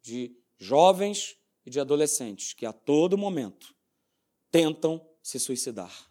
de 0.00 0.36
jovens 0.58 1.36
e 1.64 1.70
de 1.70 1.78
adolescentes 1.78 2.52
que 2.52 2.66
a 2.66 2.72
todo 2.72 3.16
momento 3.16 3.74
tentam 4.50 5.06
se 5.22 5.38
suicidar, 5.38 6.10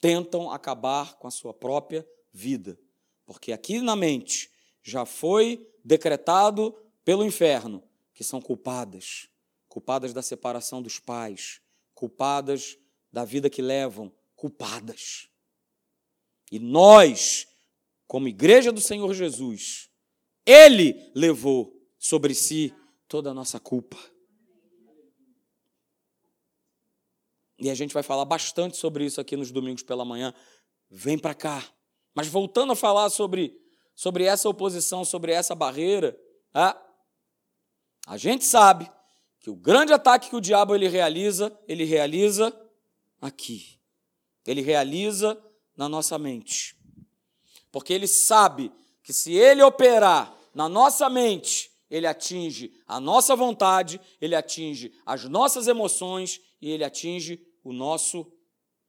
tentam 0.00 0.50
acabar 0.50 1.14
com 1.16 1.28
a 1.28 1.30
sua 1.30 1.54
própria 1.54 2.06
vida, 2.32 2.78
porque 3.24 3.52
aqui 3.52 3.80
na 3.80 3.94
mente 3.94 4.50
já 4.82 5.06
foi 5.06 5.66
decretado 5.84 6.76
pelo 7.04 7.24
inferno 7.24 7.82
que 8.12 8.24
são 8.24 8.40
culpadas, 8.40 9.28
culpadas 9.68 10.12
da 10.12 10.22
separação 10.22 10.82
dos 10.82 10.98
pais, 10.98 11.60
culpadas 11.94 12.76
da 13.12 13.24
vida 13.24 13.48
que 13.48 13.62
levam, 13.62 14.12
culpadas. 14.34 15.28
E 16.50 16.58
nós, 16.58 17.46
como 18.06 18.28
igreja 18.28 18.70
do 18.70 18.80
Senhor 18.80 19.12
Jesus, 19.14 19.90
Ele 20.46 21.10
levou 21.14 21.74
sobre 21.98 22.34
si 22.34 22.74
toda 23.08 23.30
a 23.30 23.34
nossa 23.34 23.58
culpa. 23.58 23.98
E 27.58 27.70
a 27.70 27.74
gente 27.74 27.94
vai 27.94 28.02
falar 28.02 28.24
bastante 28.24 28.76
sobre 28.76 29.04
isso 29.04 29.20
aqui 29.20 29.36
nos 29.36 29.50
domingos 29.50 29.82
pela 29.82 30.04
manhã. 30.04 30.34
Vem 30.90 31.18
para 31.18 31.34
cá. 31.34 31.64
Mas 32.14 32.28
voltando 32.28 32.72
a 32.72 32.76
falar 32.76 33.08
sobre, 33.10 33.58
sobre 33.94 34.24
essa 34.24 34.48
oposição, 34.48 35.04
sobre 35.04 35.32
essa 35.32 35.54
barreira, 35.54 36.18
ah, 36.52 36.80
a 38.06 38.16
gente 38.16 38.44
sabe 38.44 38.90
que 39.40 39.50
o 39.50 39.56
grande 39.56 39.92
ataque 39.92 40.30
que 40.30 40.36
o 40.36 40.40
diabo 40.40 40.74
ele 40.74 40.88
realiza, 40.88 41.58
ele 41.66 41.84
realiza 41.84 42.54
aqui. 43.20 43.78
Ele 44.46 44.60
realiza 44.60 45.40
na 45.76 45.88
nossa 45.88 46.18
mente. 46.18 46.76
Porque 47.72 47.92
ele 47.92 48.06
sabe 48.06 48.72
que 49.02 49.12
se 49.12 49.32
ele 49.32 49.62
operar 49.62 50.36
na 50.54 50.68
nossa 50.68 51.10
mente, 51.10 51.70
ele 51.90 52.06
atinge 52.06 52.72
a 52.86 52.98
nossa 53.00 53.36
vontade, 53.36 54.00
ele 54.20 54.34
atinge 54.34 54.92
as 55.04 55.24
nossas 55.24 55.66
emoções 55.68 56.40
e 56.60 56.70
ele 56.70 56.84
atinge 56.84 57.44
o 57.62 57.72
nosso 57.72 58.30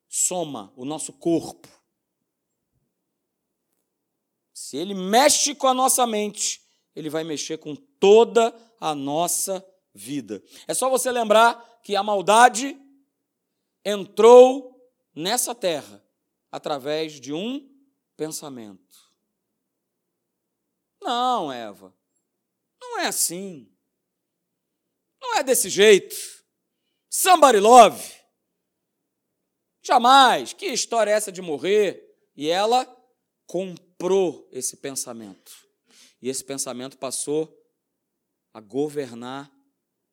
soma, 0.07 0.71
o 0.75 0.85
nosso 0.85 1.13
corpo. 1.13 1.67
Se 4.53 4.77
ele 4.77 4.93
mexe 4.93 5.53
com 5.53 5.67
a 5.67 5.74
nossa 5.74 6.07
mente, 6.07 6.62
ele 6.95 7.09
vai 7.09 7.24
mexer 7.24 7.57
com 7.57 7.75
toda 7.75 8.55
a 8.79 8.95
nossa 8.95 9.65
vida. 9.93 10.41
É 10.67 10.74
só 10.74 10.89
você 10.89 11.12
lembrar 11.12 11.79
que 11.83 11.95
a 11.95 12.03
maldade 12.03 12.79
entrou 13.83 14.75
nessa 15.15 15.55
terra 15.55 16.03
através 16.51 17.13
de 17.13 17.34
um 17.34 17.67
pensamento. 18.17 18.84
Não, 21.01 21.51
Eva, 21.51 21.95
não 22.81 23.00
é 23.00 23.07
assim. 23.07 23.72
Não 25.22 25.36
é 25.36 25.43
desse 25.43 25.69
jeito. 25.69 26.15
Somebody 27.10 27.60
love. 27.60 28.13
Jamais. 29.81 30.53
Que 30.53 30.67
história 30.67 31.12
é 31.12 31.13
essa 31.13 31.31
de 31.31 31.41
morrer? 31.41 32.03
E 32.36 32.50
ela 32.50 32.86
comprou 33.45 34.48
esse 34.51 34.77
pensamento. 34.77 35.51
E 36.22 36.27
esse 36.29 36.43
pensamento 36.43 36.98
passou 36.98 37.63
a 38.53 38.60
governar 38.60 39.51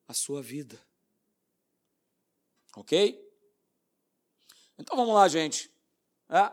a 0.06 0.12
sua 0.12 0.42
vida. 0.42 0.78
Ok? 2.76 3.21
Então 4.82 4.96
vamos 4.96 5.14
lá, 5.14 5.28
gente. 5.28 5.70
É. 6.28 6.50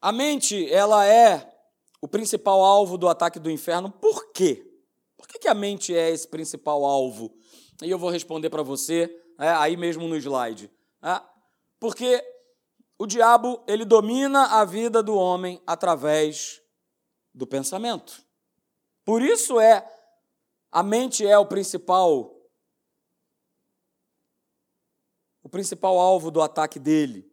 A 0.00 0.10
mente, 0.10 0.72
ela 0.72 1.06
é 1.06 1.54
o 2.00 2.08
principal 2.08 2.64
alvo 2.64 2.96
do 2.96 3.08
ataque 3.08 3.38
do 3.38 3.50
inferno. 3.50 3.90
Por 3.90 4.32
quê? 4.32 4.66
Por 5.14 5.28
que, 5.28 5.38
que 5.38 5.48
a 5.48 5.54
mente 5.54 5.94
é 5.94 6.10
esse 6.10 6.26
principal 6.26 6.86
alvo? 6.86 7.36
E 7.82 7.90
eu 7.90 7.98
vou 7.98 8.08
responder 8.08 8.48
para 8.48 8.62
você 8.62 9.14
é, 9.38 9.50
aí 9.50 9.76
mesmo 9.76 10.08
no 10.08 10.16
slide. 10.16 10.70
É, 11.02 11.20
porque 11.78 12.24
o 12.98 13.06
diabo 13.06 13.62
ele 13.68 13.84
domina 13.84 14.58
a 14.58 14.64
vida 14.64 15.02
do 15.02 15.14
homem 15.14 15.60
através 15.66 16.62
do 17.34 17.46
pensamento. 17.46 18.24
Por 19.04 19.20
isso 19.20 19.60
é 19.60 19.86
a 20.72 20.82
mente 20.82 21.26
é 21.26 21.38
o 21.38 21.44
principal 21.44 22.34
o 25.48 25.50
principal 25.50 25.98
alvo 25.98 26.30
do 26.30 26.42
ataque 26.42 26.78
dele, 26.78 27.26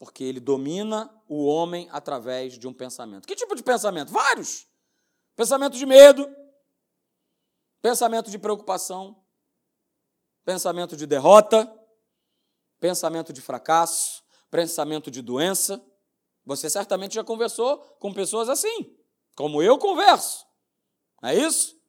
porque 0.00 0.24
ele 0.24 0.40
domina 0.40 1.08
o 1.28 1.46
homem 1.46 1.88
através 1.92 2.58
de 2.58 2.66
um 2.66 2.74
pensamento. 2.74 3.24
Que 3.24 3.36
tipo 3.36 3.54
de 3.54 3.62
pensamento? 3.62 4.10
Vários. 4.10 4.66
Pensamento 5.36 5.76
de 5.78 5.86
medo, 5.86 6.28
pensamento 7.80 8.32
de 8.32 8.36
preocupação, 8.36 9.22
pensamento 10.44 10.96
de 10.96 11.06
derrota, 11.06 11.72
pensamento 12.80 13.32
de 13.32 13.40
fracasso, 13.40 14.24
pensamento 14.50 15.08
de 15.08 15.22
doença. 15.22 15.80
Você 16.44 16.68
certamente 16.68 17.14
já 17.14 17.22
conversou 17.22 17.78
com 18.00 18.12
pessoas 18.12 18.48
assim, 18.48 18.92
como 19.36 19.62
eu 19.62 19.78
converso. 19.78 20.44
Não 21.22 21.28
é 21.28 21.36
isso? 21.36 21.80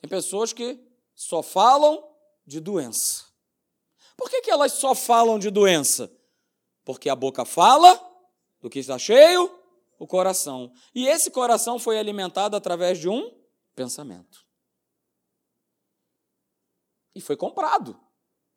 Tem 0.00 0.08
pessoas 0.08 0.52
que 0.52 0.80
só 1.16 1.42
falam 1.42 2.14
de 2.46 2.60
doença. 2.60 3.27
Por 4.18 4.28
que, 4.28 4.42
que 4.42 4.50
elas 4.50 4.72
só 4.72 4.96
falam 4.96 5.38
de 5.38 5.48
doença? 5.48 6.12
Porque 6.84 7.08
a 7.08 7.14
boca 7.14 7.44
fala 7.44 7.94
do 8.60 8.68
que 8.68 8.80
está 8.80 8.98
cheio, 8.98 9.48
o 9.96 10.08
coração. 10.08 10.72
E 10.92 11.06
esse 11.06 11.30
coração 11.30 11.78
foi 11.78 11.96
alimentado 11.96 12.56
através 12.56 12.98
de 12.98 13.08
um 13.08 13.32
pensamento. 13.76 14.44
E 17.14 17.20
foi 17.20 17.36
comprado. 17.36 17.98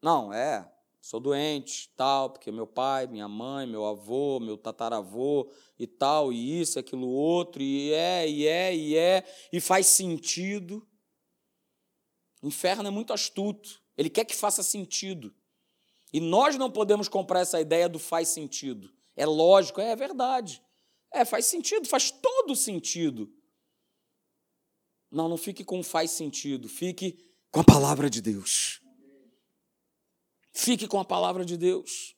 Não, 0.01 0.33
é, 0.33 0.67
sou 0.99 1.19
doente, 1.19 1.93
tal, 1.95 2.31
porque 2.31 2.51
meu 2.51 2.65
pai, 2.65 3.05
minha 3.05 3.27
mãe, 3.27 3.67
meu 3.67 3.85
avô, 3.85 4.39
meu 4.39 4.57
tataravô 4.57 5.51
e 5.77 5.85
tal, 5.85 6.33
e 6.33 6.59
isso, 6.59 6.79
aquilo 6.79 7.07
outro, 7.07 7.61
e 7.61 7.93
é, 7.93 8.27
e 8.27 8.47
é, 8.47 8.75
e 8.75 8.97
é, 8.97 9.23
e 9.53 9.61
faz 9.61 9.85
sentido. 9.85 10.87
O 12.41 12.47
inferno 12.47 12.87
é 12.87 12.91
muito 12.91 13.13
astuto. 13.13 13.79
Ele 13.95 14.09
quer 14.09 14.25
que 14.25 14.35
faça 14.35 14.63
sentido. 14.63 15.35
E 16.13 16.19
nós 16.19 16.57
não 16.57 16.69
podemos 16.69 17.07
comprar 17.07 17.41
essa 17.41 17.59
ideia 17.59 17.87
do 17.87 17.99
faz 17.99 18.29
sentido. 18.29 18.91
É 19.15 19.25
lógico, 19.25 19.79
é, 19.79 19.91
é 19.91 19.95
verdade. 19.95 20.61
É, 21.11 21.25
faz 21.25 21.45
sentido, 21.45 21.87
faz 21.87 22.11
todo 22.11 22.55
sentido. 22.55 23.31
Não, 25.09 25.27
não 25.27 25.37
fique 25.37 25.63
com 25.63 25.83
faz 25.83 26.11
sentido, 26.11 26.69
fique 26.69 27.17
com 27.51 27.59
a 27.59 27.63
palavra 27.63 28.09
de 28.09 28.21
Deus. 28.21 28.81
Fique 30.53 30.87
com 30.87 30.99
a 30.99 31.05
palavra 31.05 31.43
de 31.43 31.57
Deus. 31.57 32.15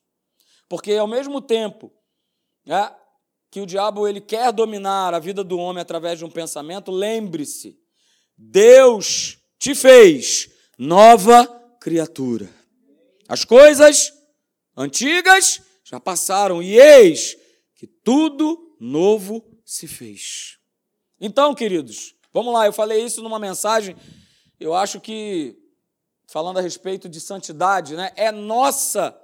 Porque 0.68 0.92
ao 0.92 1.06
mesmo 1.06 1.40
tempo 1.40 1.92
é, 2.66 2.92
que 3.50 3.60
o 3.60 3.66
diabo 3.66 4.08
ele 4.08 4.20
quer 4.20 4.52
dominar 4.52 5.14
a 5.14 5.18
vida 5.18 5.44
do 5.44 5.58
homem 5.58 5.80
através 5.80 6.18
de 6.18 6.24
um 6.24 6.30
pensamento, 6.30 6.90
lembre-se, 6.90 7.78
Deus 8.36 9.38
te 9.58 9.74
fez 9.74 10.50
nova 10.78 11.46
criatura. 11.80 12.63
As 13.28 13.44
coisas 13.44 14.12
antigas 14.76 15.62
já 15.84 15.98
passaram 15.98 16.62
e 16.62 16.78
eis 16.78 17.36
que 17.74 17.86
tudo 17.86 18.76
novo 18.80 19.44
se 19.64 19.86
fez. 19.86 20.58
Então, 21.20 21.54
queridos, 21.54 22.14
vamos 22.32 22.52
lá, 22.52 22.66
eu 22.66 22.72
falei 22.72 23.02
isso 23.04 23.22
numa 23.22 23.38
mensagem, 23.38 23.96
eu 24.58 24.74
acho 24.74 25.00
que 25.00 25.56
falando 26.26 26.58
a 26.58 26.62
respeito 26.62 27.08
de 27.08 27.20
santidade, 27.20 27.94
né? 27.94 28.12
É 28.16 28.30
nossa 28.32 29.18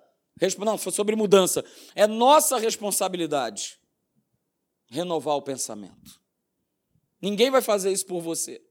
não, 0.58 0.78
foi 0.78 0.92
sobre 0.92 1.14
mudança. 1.14 1.64
É 1.94 2.06
nossa 2.06 2.58
responsabilidade 2.58 3.78
renovar 4.86 5.36
o 5.36 5.42
pensamento. 5.42 6.20
Ninguém 7.20 7.50
vai 7.50 7.60
fazer 7.60 7.92
isso 7.92 8.06
por 8.06 8.20
você. 8.20 8.62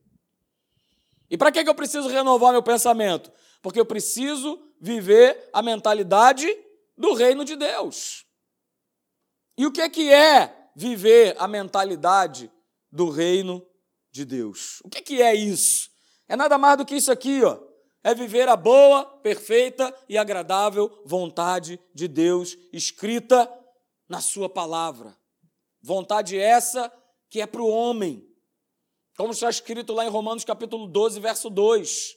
E 1.30 1.38
para 1.38 1.52
que 1.52 1.60
eu 1.60 1.76
preciso 1.76 2.10
renovar 2.10 2.52
meu 2.52 2.64
pensamento? 2.64 3.32
Porque 3.62 3.80
eu 3.80 3.86
preciso 3.86 4.60
viver 4.80 5.50
a 5.52 5.62
mentalidade 5.62 6.48
do 6.98 7.14
reino 7.14 7.44
de 7.44 7.56
Deus. 7.56 8.26
E 9.58 9.66
o 9.66 9.72
que 9.72 9.82
é 9.82 9.90
que 9.90 10.12
é 10.12 10.72
viver 10.76 11.36
a 11.38 11.48
mentalidade 11.48 12.52
do 12.92 13.10
reino 13.10 13.66
de 14.12 14.24
Deus? 14.24 14.80
O 14.84 14.90
que 14.90 15.00
é 15.00 15.02
que 15.02 15.22
é 15.22 15.36
isso? 15.36 15.90
É 16.28 16.36
nada 16.36 16.58
mais 16.58 16.78
do 16.78 16.86
que 16.86 16.96
isso 16.96 17.12
aqui, 17.12 17.44
ó. 17.44 17.60
É 18.02 18.16
viver 18.16 18.48
a 18.48 18.56
boa, 18.56 19.06
perfeita 19.06 19.94
e 20.08 20.18
agradável 20.18 21.02
vontade 21.06 21.80
de 21.94 22.08
Deus 22.08 22.58
escrita 22.72 23.52
na 24.08 24.22
sua 24.22 24.48
palavra. 24.48 25.18
Vontade 25.82 26.38
essa 26.38 26.92
que 27.30 27.42
é 27.42 27.46
para 27.46 27.62
o 27.62 27.68
homem. 27.68 28.26
Como 29.18 29.34
está 29.34 29.50
escrito 29.50 29.92
lá 29.92 30.06
em 30.06 30.10
Romanos 30.10 30.46
capítulo 30.46 30.88
12, 30.88 31.20
verso 31.20 31.50
2. 31.50 32.16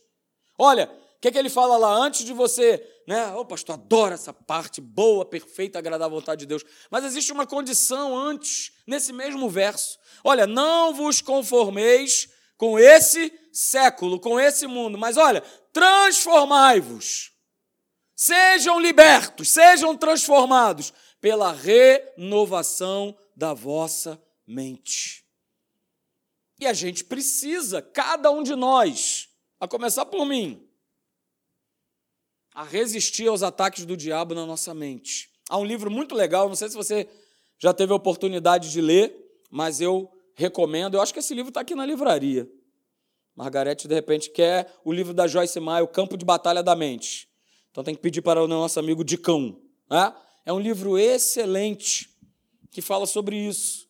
Olha, 0.57 0.89
que, 1.23 1.31
que 1.31 1.39
ele 1.39 1.49
fala 1.49 1.77
lá 1.77 1.95
antes 1.95 2.25
de 2.25 2.33
você, 2.33 2.85
né? 3.07 3.33
Ô, 3.37 3.45
pastor, 3.45 3.75
adoro 3.75 4.13
essa 4.13 4.33
parte 4.33 4.81
boa, 4.81 5.25
perfeita, 5.25 5.79
agradável 5.79 6.17
à 6.17 6.21
vontade 6.21 6.41
de 6.41 6.47
Deus. 6.47 6.65
Mas 6.91 7.05
existe 7.05 7.31
uma 7.31 7.47
condição 7.47 8.19
antes, 8.19 8.73
nesse 8.85 9.13
mesmo 9.13 9.49
verso. 9.49 10.01
Olha, 10.25 10.49
não 10.49 10.93
vos 10.93 11.21
conformeis 11.21 12.29
com 12.57 12.77
esse 12.77 13.33
século, 13.53 14.19
com 14.19 14.41
esse 14.41 14.67
mundo, 14.67 14.99
mas 14.99 15.17
olha, 15.17 15.43
transformai-vos. 15.73 17.31
Sejam 18.17 18.81
libertos, 18.81 19.49
sejam 19.51 19.97
transformados 19.97 20.93
pela 21.21 21.53
renovação 21.53 23.17
da 23.37 23.55
vossa 23.55 24.21
mente. 24.45 25.25
E 26.59 26.67
a 26.67 26.73
gente 26.73 27.05
precisa, 27.05 27.81
cada 27.81 28.29
um 28.33 28.43
de 28.43 28.57
nós, 28.57 29.29
a 29.61 29.69
começar 29.69 30.05
por 30.05 30.27
mim, 30.27 30.69
a 32.55 32.63
resistir 32.63 33.29
aos 33.29 33.43
ataques 33.43 33.85
do 33.85 33.97
diabo 33.97 34.35
na 34.35 34.45
nossa 34.45 34.75
mente. 34.75 35.31
Há 35.49 35.59
um 35.59 35.65
livro 35.65 35.91
muito 35.91 36.15
legal, 36.15 36.49
não 36.49 36.57
sei 36.57 36.69
se 36.69 36.77
você 36.77 37.09
já 37.59 37.73
teve 37.73 37.93
a 37.93 37.97
oportunidade 37.97 38.71
de 38.71 38.81
ler, 38.81 39.15
mas 39.51 39.81
eu 39.81 40.11
recomendo. 40.35 40.95
Eu 40.95 41.03
acho 41.03 41.13
que 41.13 41.21
esse 41.21 41.35
livro 41.35 41.51
está 41.51 41.61
aqui 41.61 41.75
na 41.75 41.87
livraria. 41.87 42.51
Margarete, 43.35 43.89
de 43.89 43.95
repente, 43.95 44.31
quer 44.31 44.73
o 44.85 44.93
livro 44.93 45.15
da 45.15 45.27
Joyce 45.27 45.59
Meyer, 45.59 45.83
O 45.83 45.89
Campo 45.89 46.17
de 46.17 46.25
Batalha 46.25 46.63
da 46.63 46.77
Mente. 46.77 47.29
Então 47.71 47.83
tem 47.83 47.95
que 47.95 48.01
pedir 48.01 48.21
para 48.21 48.43
o 48.43 48.47
nosso 48.47 48.79
amigo 48.79 49.03
Dicão. 49.03 49.59
Né? 49.89 50.15
É 50.45 50.53
um 50.53 50.61
livro 50.61 50.99
excelente 50.99 52.11
que 52.71 52.83
fala 52.83 53.07
sobre 53.07 53.37
isso. 53.37 53.89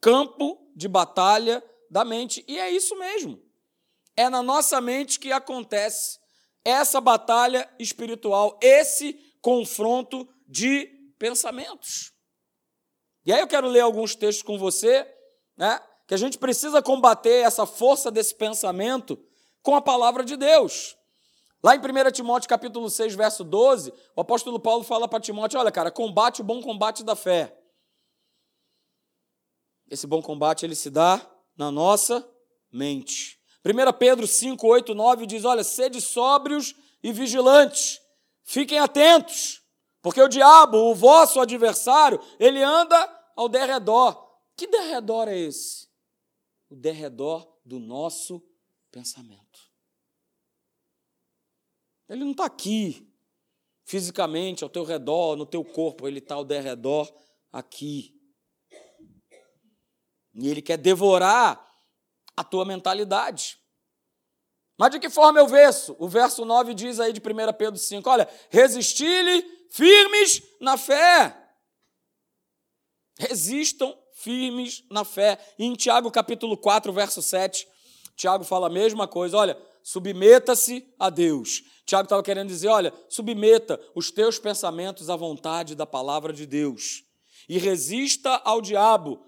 Campo 0.00 0.58
de 0.74 0.86
batalha 0.86 1.62
da 1.90 2.04
mente. 2.04 2.44
E 2.46 2.58
é 2.58 2.70
isso 2.70 2.96
mesmo. 2.96 3.40
É 4.16 4.28
na 4.28 4.42
nossa 4.42 4.80
mente 4.80 5.18
que 5.18 5.32
acontece 5.32 6.18
essa 6.64 7.00
batalha 7.00 7.68
espiritual, 7.78 8.58
esse 8.62 9.14
confronto 9.42 10.26
de 10.48 10.86
pensamentos. 11.18 12.12
E 13.26 13.32
aí 13.32 13.40
eu 13.40 13.46
quero 13.46 13.68
ler 13.68 13.80
alguns 13.80 14.14
textos 14.14 14.42
com 14.42 14.58
você, 14.58 15.06
né, 15.56 15.80
que 16.06 16.14
a 16.14 16.16
gente 16.16 16.38
precisa 16.38 16.82
combater 16.82 17.44
essa 17.44 17.66
força 17.66 18.10
desse 18.10 18.34
pensamento 18.34 19.18
com 19.62 19.74
a 19.74 19.82
palavra 19.82 20.24
de 20.24 20.36
Deus. 20.36 20.96
Lá 21.62 21.74
em 21.74 21.78
1 21.78 22.12
Timóteo 22.12 22.48
capítulo 22.48 22.90
6, 22.90 23.14
verso 23.14 23.42
12, 23.42 23.92
o 24.14 24.20
apóstolo 24.20 24.60
Paulo 24.60 24.84
fala 24.84 25.08
para 25.08 25.20
Timóteo: 25.20 25.58
olha, 25.58 25.72
cara, 25.72 25.90
combate 25.90 26.42
o 26.42 26.44
bom 26.44 26.60
combate 26.60 27.02
da 27.02 27.16
fé. 27.16 27.58
Esse 29.90 30.06
bom 30.06 30.20
combate 30.20 30.66
ele 30.66 30.74
se 30.74 30.90
dá 30.90 31.26
na 31.56 31.70
nossa 31.70 32.26
mente. 32.70 33.38
1 33.64 33.92
Pedro 33.98 34.26
5, 34.26 34.66
8, 34.66 34.94
9 34.94 35.26
diz: 35.26 35.44
Olha, 35.44 35.64
sede 35.64 36.00
sóbrios 36.00 36.74
e 37.02 37.12
vigilantes, 37.12 38.00
fiquem 38.42 38.78
atentos, 38.78 39.62
porque 40.02 40.20
o 40.20 40.28
diabo, 40.28 40.76
o 40.76 40.94
vosso 40.94 41.40
adversário, 41.40 42.20
ele 42.38 42.62
anda 42.62 42.96
ao 43.34 43.48
derredor. 43.48 44.22
Que 44.54 44.66
derredor 44.66 45.28
é 45.28 45.36
esse? 45.36 45.88
O 46.68 46.76
derredor 46.76 47.50
do 47.64 47.80
nosso 47.80 48.42
pensamento. 48.90 49.44
Ele 52.08 52.22
não 52.22 52.32
está 52.32 52.44
aqui, 52.44 53.10
fisicamente, 53.84 54.62
ao 54.62 54.68
teu 54.68 54.84
redor, 54.84 55.36
no 55.36 55.46
teu 55.46 55.64
corpo, 55.64 56.06
ele 56.06 56.18
está 56.18 56.34
ao 56.34 56.44
derredor 56.44 57.10
aqui. 57.50 58.14
E 60.34 60.48
ele 60.48 60.60
quer 60.60 60.76
devorar 60.76 61.73
a 62.36 62.42
tua 62.44 62.64
mentalidade. 62.64 63.58
Mas 64.76 64.90
de 64.90 64.98
que 64.98 65.08
forma 65.08 65.38
eu 65.38 65.46
verso? 65.46 65.94
O 65.98 66.08
verso 66.08 66.44
9 66.44 66.74
diz 66.74 66.98
aí 66.98 67.12
de 67.12 67.20
1 67.20 67.52
Pedro 67.56 67.78
5: 67.78 68.10
olha, 68.10 68.28
resisti-lhe 68.50 69.42
firmes 69.70 70.42
na 70.60 70.76
fé. 70.76 71.36
Resistam 73.18 73.96
firmes 74.14 74.84
na 74.90 75.04
fé. 75.04 75.38
E 75.58 75.64
em 75.64 75.74
Tiago 75.74 76.10
capítulo 76.10 76.56
4, 76.56 76.92
verso 76.92 77.22
7, 77.22 77.68
Tiago 78.16 78.42
fala 78.42 78.66
a 78.66 78.70
mesma 78.70 79.06
coisa. 79.06 79.36
Olha, 79.36 79.56
submeta-se 79.82 80.92
a 80.98 81.10
Deus. 81.10 81.62
Tiago 81.86 82.04
estava 82.04 82.22
querendo 82.22 82.48
dizer: 82.48 82.68
olha, 82.68 82.92
submeta 83.08 83.80
os 83.94 84.10
teus 84.10 84.38
pensamentos 84.38 85.08
à 85.08 85.14
vontade 85.14 85.74
da 85.74 85.86
palavra 85.86 86.32
de 86.32 86.46
Deus 86.46 87.04
e 87.48 87.58
resista 87.58 88.30
ao 88.44 88.60
diabo, 88.60 89.24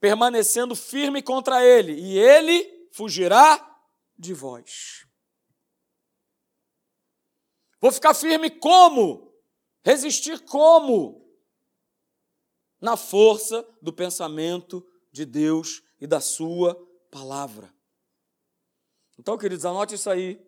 permanecendo 0.00 0.74
firme 0.74 1.22
contra 1.22 1.64
ele, 1.64 1.92
e 1.92 2.18
ele 2.18 2.88
fugirá 2.92 3.66
de 4.18 4.32
vós. 4.32 5.06
Vou 7.80 7.92
ficar 7.92 8.14
firme 8.14 8.50
como? 8.50 9.32
Resistir 9.82 10.40
como? 10.44 11.20
Na 12.80 12.96
força 12.96 13.66
do 13.80 13.92
pensamento 13.92 14.86
de 15.12 15.24
Deus 15.24 15.82
e 16.00 16.06
da 16.06 16.20
Sua 16.20 16.74
palavra. 17.10 17.72
Então, 19.18 19.36
queridos, 19.36 19.66
anote 19.66 19.94
isso 19.94 20.08
aí. 20.08 20.40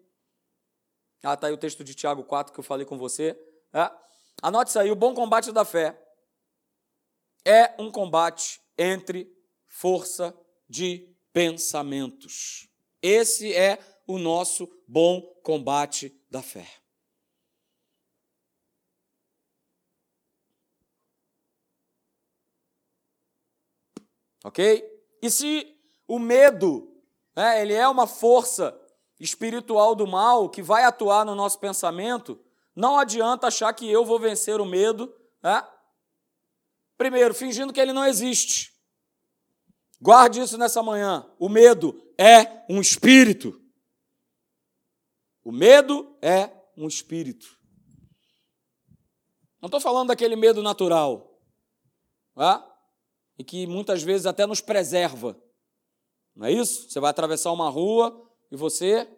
Ah, 1.22 1.34
está 1.34 1.46
aí 1.46 1.52
o 1.52 1.58
texto 1.58 1.84
de 1.84 1.94
Tiago 1.94 2.24
4 2.24 2.52
que 2.52 2.58
eu 2.58 2.64
falei 2.64 2.86
com 2.86 2.98
você. 2.98 3.38
É. 3.72 3.90
Anote 4.42 4.70
isso 4.70 4.78
aí. 4.78 4.90
O 4.90 4.96
bom 4.96 5.14
combate 5.14 5.52
da 5.52 5.64
fé 5.64 5.98
é 7.44 7.74
um 7.78 7.90
combate 7.90 8.60
entre 8.76 9.30
força 9.72 10.38
de 10.68 11.08
pensamentos. 11.32 12.68
Esse 13.00 13.54
é 13.54 13.78
o 14.06 14.18
nosso 14.18 14.70
bom 14.86 15.22
combate 15.42 16.14
da 16.30 16.42
fé. 16.42 16.68
Ok? 24.44 24.84
E 25.22 25.30
se 25.30 25.74
o 26.06 26.18
medo, 26.18 26.94
né, 27.34 27.62
ele 27.62 27.72
é 27.72 27.88
uma 27.88 28.06
força 28.06 28.78
espiritual 29.18 29.94
do 29.94 30.06
mal 30.06 30.50
que 30.50 30.60
vai 30.60 30.84
atuar 30.84 31.24
no 31.24 31.34
nosso 31.34 31.58
pensamento, 31.58 32.38
não 32.76 32.98
adianta 32.98 33.46
achar 33.46 33.72
que 33.72 33.90
eu 33.90 34.04
vou 34.04 34.18
vencer 34.18 34.60
o 34.60 34.66
medo, 34.66 35.14
né? 35.42 35.66
Primeiro, 36.98 37.32
fingindo 37.32 37.72
que 37.72 37.80
ele 37.80 37.92
não 37.92 38.04
existe. 38.04 38.71
Guarde 40.02 40.40
isso 40.40 40.58
nessa 40.58 40.82
manhã. 40.82 41.26
O 41.38 41.48
medo 41.48 41.98
é 42.18 42.62
um 42.68 42.78
espírito. 42.78 43.58
O 45.42 45.50
medo 45.50 46.14
é 46.20 46.50
um 46.76 46.86
espírito. 46.86 47.58
Não 49.62 49.68
estou 49.68 49.80
falando 49.80 50.08
daquele 50.08 50.36
medo 50.36 50.62
natural. 50.62 51.40
Tá? 52.34 52.68
e 53.38 53.44
que 53.44 53.66
muitas 53.66 54.02
vezes 54.02 54.26
até 54.26 54.46
nos 54.46 54.60
preserva. 54.60 55.36
Não 56.34 56.46
é 56.46 56.52
isso? 56.52 56.88
Você 56.88 57.00
vai 57.00 57.10
atravessar 57.10 57.52
uma 57.52 57.68
rua 57.68 58.30
e 58.50 58.56
você 58.56 59.08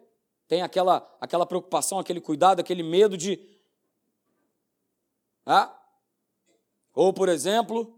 tem 0.47 0.61
aquela, 0.61 1.07
aquela 1.19 1.45
preocupação, 1.45 1.99
aquele 1.99 2.21
cuidado, 2.21 2.59
aquele 2.59 2.83
medo 2.83 3.17
de. 3.17 3.39
Ah? 5.45 5.79
Ou, 6.93 7.13
por 7.13 7.29
exemplo, 7.29 7.94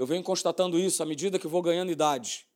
eu 0.00 0.06
venho 0.06 0.22
constatando 0.22 0.78
isso 0.78 1.02
à 1.02 1.06
medida 1.06 1.38
que 1.38 1.46
vou 1.46 1.60
ganhando 1.60 1.92
idade. 1.92 2.46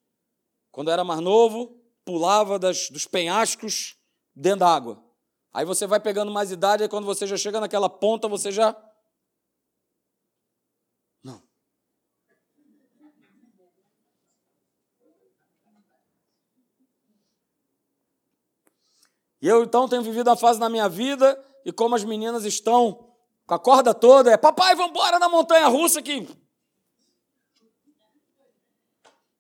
Quando 0.72 0.88
eu 0.88 0.94
era 0.94 1.04
mais 1.04 1.20
novo, 1.20 1.78
pulava 2.02 2.59
das, 2.59 2.88
dos 2.88 3.07
penhascos 3.07 3.98
dentro 4.35 4.61
da 4.61 4.74
água. 4.74 5.04
Aí 5.52 5.62
você 5.66 5.87
vai 5.87 6.00
pegando 6.00 6.33
mais 6.33 6.50
idade, 6.50 6.85
e 6.85 6.88
quando 6.88 7.04
você 7.04 7.26
já 7.26 7.37
chega 7.37 7.61
naquela 7.61 7.90
ponta, 7.90 8.28
você 8.28 8.50
já 8.50 8.74
E 19.42 19.46
eu 19.46 19.62
então 19.62 19.87
tenho 19.87 20.00
vivido 20.00 20.30
uma 20.30 20.37
fase 20.37 20.59
na 20.59 20.70
minha 20.70 20.88
vida 20.88 21.38
e 21.66 21.70
como 21.70 21.94
as 21.94 22.02
meninas 22.02 22.46
estão 22.46 23.12
com 23.46 23.52
a 23.52 23.59
corda 23.59 23.92
toda, 23.92 24.33
é 24.33 24.38
papai, 24.38 24.74
vamos 24.74 24.92
embora 24.92 25.18
na 25.18 25.28
montanha 25.28 25.68
russa 25.68 25.98
aqui. 25.98 26.26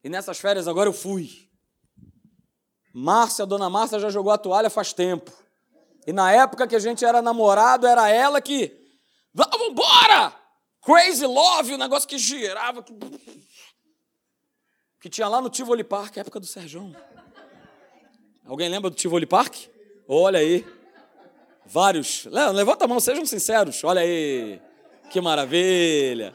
E 0.04 0.08
nessas 0.10 0.38
férias 0.38 0.68
agora 0.68 0.86
eu 0.86 0.92
fui. 0.92 1.48
Márcia, 2.92 3.46
dona 3.46 3.70
Márcia 3.70 3.98
já 3.98 4.10
jogou 4.10 4.30
a 4.30 4.36
toalha 4.36 4.68
faz 4.68 4.92
tempo. 4.92 5.32
E 6.06 6.12
na 6.12 6.30
época 6.30 6.66
que 6.66 6.76
a 6.76 6.78
gente 6.78 7.02
era 7.04 7.22
namorado, 7.22 7.86
era 7.86 8.10
ela 8.10 8.38
que. 8.40 8.70
Vamos 9.32 9.68
embora! 9.68 10.32
Crazy 10.82 11.24
Love, 11.24 11.72
o 11.72 11.78
negócio 11.78 12.06
que 12.06 12.18
girava. 12.18 12.82
Que, 12.82 12.94
que 15.00 15.08
tinha 15.08 15.26
lá 15.26 15.40
no 15.40 15.48
Tivoli 15.48 15.82
Park, 15.82 16.18
época 16.18 16.38
do 16.38 16.46
Serjão. 16.46 16.94
Alguém 18.44 18.68
lembra 18.68 18.90
do 18.90 18.96
Tivoli 18.96 19.24
Park? 19.24 19.56
Olha 20.06 20.38
aí. 20.38 20.66
Vários. 21.64 22.26
Levanta 22.26 22.84
a 22.84 22.88
mão, 22.88 23.00
sejam 23.00 23.24
sinceros. 23.24 23.82
Olha 23.82 24.02
aí. 24.02 24.60
Que 25.10 25.18
maravilha. 25.22 26.34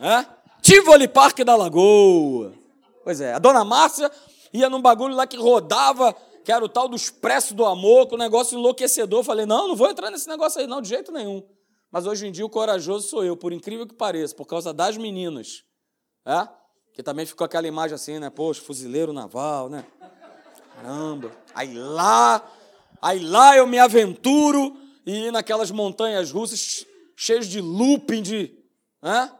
Hã? 0.00 0.26
Tivoli 0.62 1.06
Parque 1.06 1.44
da 1.44 1.54
Lagoa. 1.54 2.63
Pois 3.04 3.20
é, 3.20 3.34
a 3.34 3.38
dona 3.38 3.64
Márcia 3.64 4.10
ia 4.52 4.68
num 4.68 4.80
bagulho 4.80 5.14
lá 5.14 5.26
que 5.26 5.36
rodava, 5.36 6.12
que 6.44 6.50
era 6.50 6.64
o 6.64 6.68
tal 6.68 6.88
do 6.88 6.96
expresso 6.96 7.54
do 7.54 7.64
amor, 7.64 8.08
com 8.08 8.16
um 8.16 8.18
negócio 8.18 8.58
enlouquecedor. 8.58 9.22
Falei, 9.22 9.46
não, 9.46 9.68
não 9.68 9.76
vou 9.76 9.88
entrar 9.90 10.10
nesse 10.10 10.28
negócio 10.28 10.60
aí, 10.60 10.66
não, 10.66 10.80
de 10.80 10.88
jeito 10.88 11.12
nenhum. 11.12 11.46
Mas 11.92 12.06
hoje 12.06 12.26
em 12.26 12.32
dia 12.32 12.44
o 12.44 12.50
corajoso 12.50 13.08
sou 13.08 13.24
eu, 13.24 13.36
por 13.36 13.52
incrível 13.52 13.86
que 13.86 13.94
pareça, 13.94 14.34
por 14.34 14.46
causa 14.46 14.72
das 14.72 14.96
meninas. 14.96 15.62
É? 16.26 16.48
Que 16.94 17.02
também 17.02 17.26
ficou 17.26 17.44
aquela 17.44 17.68
imagem 17.68 17.94
assim, 17.94 18.18
né? 18.18 18.30
Poxa, 18.30 18.62
fuzileiro 18.62 19.12
naval, 19.12 19.68
né? 19.68 19.84
Caramba. 20.74 21.30
Aí 21.54 21.74
lá 21.74 22.42
Aí 23.04 23.20
lá 23.20 23.54
eu 23.54 23.66
me 23.66 23.78
aventuro 23.78 24.74
e 25.04 25.30
naquelas 25.30 25.70
montanhas 25.70 26.30
russas 26.30 26.86
cheias 27.14 27.46
de 27.46 27.60
looping, 27.60 28.22
de. 28.22 28.50
Né? 29.02 29.30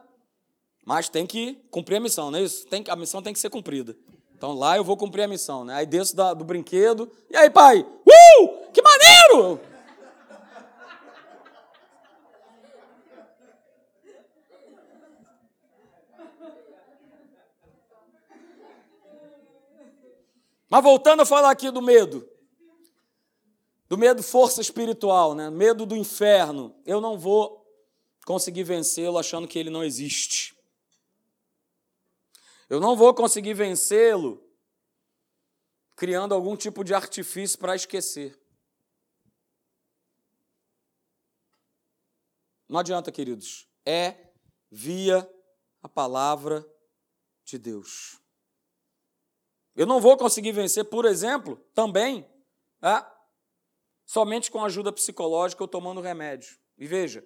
Mas 0.85 1.09
tem 1.09 1.25
que 1.25 1.59
cumprir 1.71 1.97
a 1.97 1.99
missão, 1.99 2.29
não 2.29 2.39
é 2.39 2.43
isso? 2.43 2.65
Tem, 2.67 2.83
a 2.87 2.95
missão 2.95 3.21
tem 3.21 3.33
que 3.33 3.39
ser 3.39 3.49
cumprida. 3.49 3.97
Então 4.37 4.53
lá 4.53 4.77
eu 4.77 4.83
vou 4.83 4.95
cumprir 4.95 5.23
a 5.23 5.27
missão, 5.27 5.65
né? 5.65 5.73
Aí 5.73 5.85
desço 5.85 6.15
da, 6.15 6.33
do 6.33 6.45
brinquedo. 6.45 7.11
E 7.29 7.35
aí, 7.35 7.49
pai? 7.49 7.79
Uh! 7.79 8.71
Que 8.71 8.81
maneiro! 8.81 9.59
Mas 20.69 20.83
voltando 20.83 21.21
a 21.21 21.25
falar 21.25 21.51
aqui 21.51 21.71
do 21.71 21.81
medo 21.81 22.27
do 23.87 23.97
medo 23.97 24.23
força 24.23 24.61
espiritual, 24.61 25.35
né? 25.35 25.49
medo 25.49 25.85
do 25.85 25.95
inferno. 25.95 26.75
Eu 26.85 26.99
não 26.99 27.17
vou 27.17 27.63
conseguir 28.25 28.63
vencê-lo 28.63 29.17
achando 29.17 29.47
que 29.47 29.59
ele 29.59 29.69
não 29.69 29.83
existe. 29.83 30.54
Eu 32.69 32.79
não 32.79 32.95
vou 32.95 33.13
conseguir 33.13 33.53
vencê-lo 33.53 34.43
criando 35.95 36.33
algum 36.33 36.55
tipo 36.57 36.83
de 36.83 36.93
artifício 36.93 37.57
para 37.57 37.75
esquecer. 37.75 38.39
Não 42.67 42.79
adianta, 42.79 43.11
queridos. 43.11 43.67
É 43.85 44.31
via 44.71 45.29
a 45.81 45.87
palavra 45.87 46.67
de 47.43 47.57
Deus. 47.57 48.19
Eu 49.75 49.85
não 49.85 50.01
vou 50.01 50.17
conseguir 50.17 50.51
vencer, 50.51 50.85
por 50.85 51.05
exemplo, 51.05 51.57
também, 51.73 52.27
é, 52.81 53.05
somente 54.05 54.49
com 54.49 54.63
ajuda 54.63 54.91
psicológica 54.91 55.63
ou 55.63 55.67
tomando 55.67 56.01
remédio. 56.01 56.57
E 56.77 56.87
veja, 56.87 57.25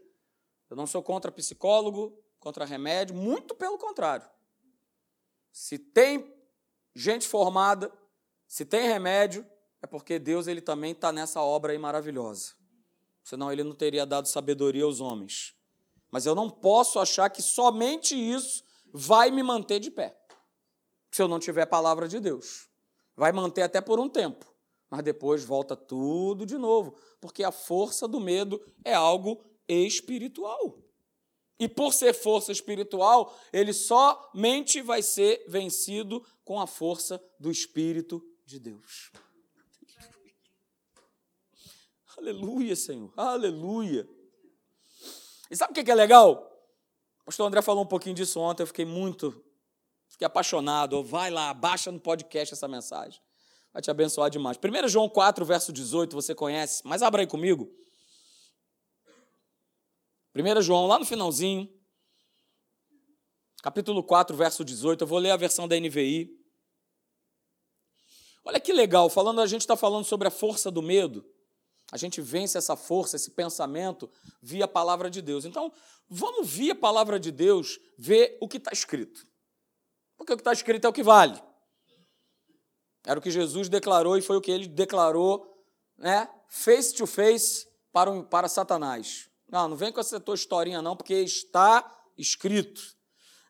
eu 0.69 0.75
não 0.75 0.85
sou 0.85 1.01
contra 1.01 1.31
psicólogo, 1.31 2.21
contra 2.39 2.65
remédio, 2.65 3.15
muito 3.15 3.55
pelo 3.55 3.77
contrário. 3.77 4.29
Se 5.51 5.77
tem 5.77 6.33
gente 6.95 7.27
formada, 7.27 7.91
se 8.47 8.65
tem 8.65 8.87
remédio, 8.87 9.45
é 9.81 9.87
porque 9.87 10.19
Deus 10.19 10.47
ele 10.47 10.61
também 10.61 10.91
está 10.91 11.11
nessa 11.11 11.41
obra 11.41 11.71
aí 11.71 11.77
maravilhosa. 11.77 12.53
Senão 13.23 13.51
ele 13.51 13.63
não 13.63 13.73
teria 13.73 14.05
dado 14.05 14.27
sabedoria 14.27 14.83
aos 14.83 14.99
homens. 14.99 15.55
Mas 16.11 16.25
eu 16.25 16.33
não 16.33 16.49
posso 16.49 16.99
achar 16.99 17.29
que 17.29 17.41
somente 17.41 18.15
isso 18.15 18.63
vai 18.91 19.29
me 19.29 19.43
manter 19.43 19.79
de 19.79 19.91
pé. 19.91 20.17
Se 21.11 21.21
eu 21.21 21.27
não 21.27 21.39
tiver 21.39 21.65
palavra 21.65 22.07
de 22.07 22.19
Deus. 22.19 22.67
Vai 23.15 23.31
manter 23.31 23.61
até 23.61 23.81
por 23.81 23.99
um 23.99 24.09
tempo 24.09 24.49
mas 24.89 25.03
depois 25.03 25.43
volta 25.43 25.75
tudo 25.75 26.45
de 26.45 26.57
novo, 26.57 26.95
porque 27.21 27.43
a 27.43 27.51
força 27.51 28.07
do 28.07 28.19
medo 28.19 28.59
é 28.83 28.93
algo 28.93 29.43
espiritual. 29.67 30.79
E 31.59 31.67
por 31.67 31.93
ser 31.93 32.13
força 32.13 32.51
espiritual, 32.51 33.37
ele 33.51 33.73
somente 33.73 34.81
vai 34.81 35.01
ser 35.01 35.43
vencido 35.47 36.25
com 36.45 36.59
a 36.59 36.65
força 36.65 37.21
do 37.37 37.51
Espírito 37.51 38.23
de 38.45 38.59
Deus. 38.59 39.11
Aleluia, 42.17 42.75
Senhor. 42.75 43.13
Aleluia. 43.15 44.07
E 45.51 45.55
sabe 45.55 45.71
o 45.71 45.83
que 45.83 45.91
é 45.91 45.95
legal? 45.95 46.45
O 47.21 47.25
pastor 47.25 47.47
André 47.47 47.61
falou 47.61 47.83
um 47.83 47.87
pouquinho 47.87 48.15
disso 48.15 48.39
ontem, 48.39 48.63
eu 48.63 48.67
fiquei 48.67 48.85
muito, 48.85 49.43
fiquei 50.07 50.25
apaixonado. 50.25 51.03
Vai 51.03 51.29
lá, 51.29 51.53
baixa 51.53 51.91
no 51.91 51.99
podcast 51.99 52.53
essa 52.53 52.67
mensagem. 52.67 53.21
Vai 53.71 53.81
te 53.81 53.91
abençoar 53.91 54.29
demais. 54.29 54.57
1 54.57 54.87
João 54.87 55.07
4, 55.07 55.45
verso 55.45 55.71
18, 55.71 56.15
você 56.15 56.33
conhece, 56.33 56.81
mas 56.85 57.01
abra 57.01 57.21
aí 57.21 57.27
comigo. 57.27 57.69
1 60.39 60.61
João, 60.61 60.87
lá 60.87 60.97
no 60.97 61.05
finalzinho, 61.05 61.69
capítulo 63.61 64.01
4, 64.01 64.35
verso 64.37 64.63
18, 64.63 65.01
eu 65.03 65.07
vou 65.07 65.19
ler 65.19 65.31
a 65.31 65.37
versão 65.37 65.67
da 65.67 65.77
NVI. 65.77 66.29
Olha 68.45 68.59
que 68.59 68.71
legal, 68.71 69.09
falando, 69.09 69.41
a 69.41 69.47
gente 69.47 69.61
está 69.61 69.75
falando 69.75 70.05
sobre 70.05 70.27
a 70.29 70.31
força 70.31 70.71
do 70.71 70.81
medo. 70.81 71.25
A 71.91 71.97
gente 71.97 72.21
vence 72.21 72.57
essa 72.57 72.75
força, 72.75 73.15
esse 73.15 73.31
pensamento, 73.31 74.09
via 74.41 74.65
a 74.65 74.67
palavra 74.67 75.09
de 75.09 75.21
Deus. 75.21 75.43
Então, 75.43 75.73
vamos 76.07 76.47
via 76.47 76.73
a 76.73 76.75
palavra 76.75 77.19
de 77.19 77.31
Deus 77.31 77.79
ver 77.97 78.37
o 78.39 78.47
que 78.47 78.57
está 78.57 78.71
escrito. 78.71 79.27
Porque 80.15 80.33
o 80.33 80.37
que 80.37 80.41
está 80.41 80.53
escrito 80.53 80.85
é 80.85 80.89
o 80.89 80.93
que 80.93 81.03
vale. 81.03 81.41
Era 83.05 83.19
o 83.19 83.21
que 83.21 83.31
Jesus 83.31 83.67
declarou 83.67 84.17
e 84.17 84.21
foi 84.21 84.37
o 84.37 84.41
que 84.41 84.51
ele 84.51 84.67
declarou, 84.67 85.45
né, 85.97 86.29
face 86.47 86.93
to 86.93 87.07
face 87.07 87.67
para, 87.91 88.23
para 88.23 88.47
Satanás. 88.47 89.28
Não, 89.51 89.67
não 89.67 89.75
vem 89.75 89.91
com 89.91 89.99
essa 89.99 90.19
tua 90.19 90.35
historinha, 90.35 90.81
não, 90.81 90.95
porque 90.95 91.13
está 91.15 91.83
escrito. 92.17 92.95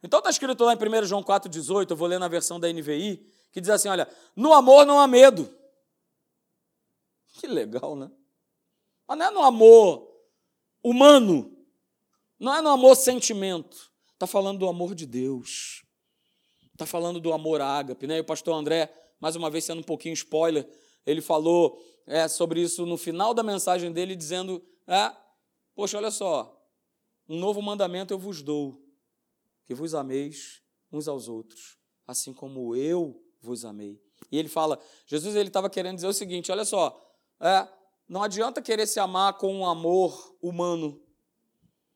Então 0.01 0.19
está 0.19 0.29
escrito 0.29 0.63
lá 0.63 0.73
em 0.73 0.77
1 0.77 1.05
João 1.05 1.23
4,18, 1.23 1.91
eu 1.91 1.97
vou 1.97 2.07
ler 2.07 2.19
na 2.19 2.27
versão 2.27 2.59
da 2.59 2.71
NVI, 2.71 3.25
que 3.51 3.59
diz 3.59 3.69
assim: 3.69 3.89
olha, 3.89 4.07
no 4.35 4.53
amor 4.53 4.85
não 4.85 4.99
há 4.99 5.07
medo. 5.07 5.53
Que 7.33 7.47
legal, 7.47 7.95
né? 7.95 8.09
Mas 9.07 9.17
não 9.17 9.25
é 9.25 9.31
no 9.31 9.43
amor 9.43 10.09
humano, 10.83 11.57
não 12.39 12.55
é 12.55 12.61
no 12.61 12.69
amor 12.69 12.95
sentimento. 12.95 13.89
Está 14.13 14.27
falando 14.27 14.59
do 14.59 14.67
amor 14.67 14.95
de 14.95 15.05
Deus. 15.05 15.83
Está 16.73 16.85
falando 16.85 17.19
do 17.19 17.33
amor 17.33 17.61
ágape. 17.61 18.05
Né? 18.05 18.17
E 18.17 18.19
o 18.19 18.25
pastor 18.25 18.53
André, 18.53 18.93
mais 19.19 19.35
uma 19.35 19.49
vez 19.49 19.63
sendo 19.63 19.79
um 19.79 19.83
pouquinho 19.83 20.13
spoiler, 20.13 20.67
ele 21.05 21.21
falou 21.21 21.81
é, 22.05 22.27
sobre 22.27 22.61
isso 22.61 22.85
no 22.85 22.97
final 22.97 23.33
da 23.33 23.43
mensagem 23.43 23.91
dele, 23.91 24.15
dizendo: 24.15 24.61
é, 24.87 25.11
Poxa, 25.79 25.97
olha 25.97 26.11
só, 26.11 26.61
um 27.25 27.39
novo 27.39 27.61
mandamento 27.61 28.13
eu 28.13 28.19
vos 28.19 28.41
dou, 28.41 28.85
que 29.63 29.73
vos 29.73 29.95
ameis 29.95 30.61
uns 30.91 31.07
aos 31.07 31.29
outros, 31.29 31.77
assim 32.05 32.33
como 32.33 32.75
eu 32.75 33.23
vos 33.39 33.63
amei. 33.63 33.97
E 34.29 34.37
ele 34.37 34.49
fala, 34.49 34.77
Jesus 35.05 35.37
ele 35.37 35.47
estava 35.47 35.69
querendo 35.69 35.95
dizer 35.95 36.07
o 36.07 36.13
seguinte: 36.13 36.51
olha 36.51 36.65
só, 36.65 37.01
é, 37.39 37.65
não 38.09 38.21
adianta 38.21 38.61
querer 38.61 38.87
se 38.87 38.99
amar 38.99 39.37
com 39.37 39.55
um 39.55 39.65
amor 39.65 40.35
humano, 40.41 41.01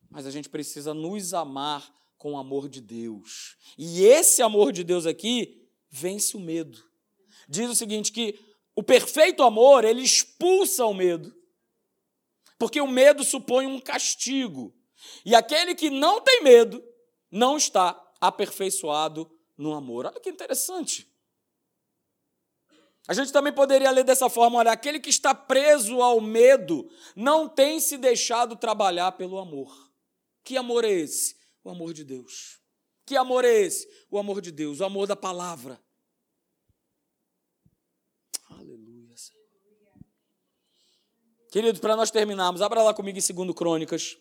mas 0.08 0.24
a 0.24 0.30
gente 0.30 0.48
precisa 0.48 0.94
nos 0.94 1.34
amar 1.34 1.94
com 2.16 2.32
o 2.32 2.38
amor 2.38 2.70
de 2.70 2.80
Deus. 2.80 3.58
E 3.76 4.02
esse 4.02 4.40
amor 4.40 4.72
de 4.72 4.82
Deus 4.82 5.04
aqui 5.04 5.68
vence 5.90 6.38
o 6.38 6.40
medo. 6.40 6.82
Diz 7.46 7.68
o 7.68 7.76
seguinte 7.76 8.12
que 8.12 8.40
o 8.74 8.82
perfeito 8.82 9.42
amor, 9.42 9.84
ele 9.84 10.00
expulsa 10.00 10.86
o 10.86 10.94
medo. 10.94 11.43
Porque 12.58 12.80
o 12.80 12.86
medo 12.86 13.24
supõe 13.24 13.66
um 13.66 13.80
castigo. 13.80 14.74
E 15.24 15.34
aquele 15.34 15.74
que 15.74 15.90
não 15.90 16.20
tem 16.20 16.42
medo 16.42 16.82
não 17.30 17.56
está 17.56 18.00
aperfeiçoado 18.20 19.30
no 19.56 19.74
amor. 19.74 20.06
Olha 20.06 20.20
que 20.20 20.30
interessante. 20.30 21.12
A 23.06 23.12
gente 23.12 23.32
também 23.32 23.52
poderia 23.52 23.90
ler 23.90 24.04
dessa 24.04 24.30
forma: 24.30 24.58
olha, 24.58 24.72
aquele 24.72 24.98
que 24.98 25.10
está 25.10 25.34
preso 25.34 26.00
ao 26.00 26.20
medo 26.20 26.88
não 27.14 27.48
tem 27.48 27.78
se 27.80 27.98
deixado 27.98 28.56
trabalhar 28.56 29.12
pelo 29.12 29.38
amor. 29.38 29.92
Que 30.42 30.56
amor 30.56 30.84
é 30.84 30.90
esse? 30.90 31.36
O 31.62 31.70
amor 31.70 31.92
de 31.92 32.04
Deus. 32.04 32.60
Que 33.06 33.16
amor 33.16 33.44
é 33.44 33.52
esse? 33.52 33.86
O 34.10 34.18
amor 34.18 34.40
de 34.40 34.50
Deus, 34.50 34.80
o 34.80 34.84
amor 34.84 35.06
da 35.06 35.16
palavra. 35.16 35.82
Aleluia, 38.48 39.16
Senhor. 39.16 39.44
Queridos, 41.54 41.80
para 41.80 41.94
nós 41.94 42.10
terminarmos, 42.10 42.60
abra 42.60 42.82
lá 42.82 42.92
comigo 42.92 43.16
em 43.16 43.32
2 43.32 43.54
Crônicas, 43.54 44.18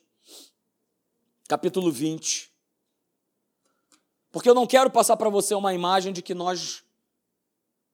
capítulo 1.47 1.91
20. 1.91 2.53
Porque 4.31 4.47
eu 4.47 4.53
não 4.53 4.67
quero 4.67 4.91
passar 4.91 5.17
para 5.17 5.31
você 5.31 5.55
uma 5.55 5.73
imagem 5.73 6.13
de 6.13 6.21
que 6.21 6.35
nós 6.35 6.83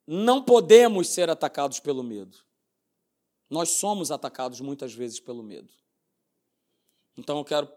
não 0.05 0.43
podemos 0.43 1.07
ser 1.07 1.29
atacados 1.29 1.79
pelo 1.79 2.03
medo. 2.03 2.37
Nós 3.49 3.69
somos 3.69 4.11
atacados 4.11 4.59
muitas 4.59 4.93
vezes 4.93 5.21
pelo 5.21 5.41
medo. 5.41 5.69
Então 7.17 7.37
eu 7.37 7.45
quero, 7.45 7.71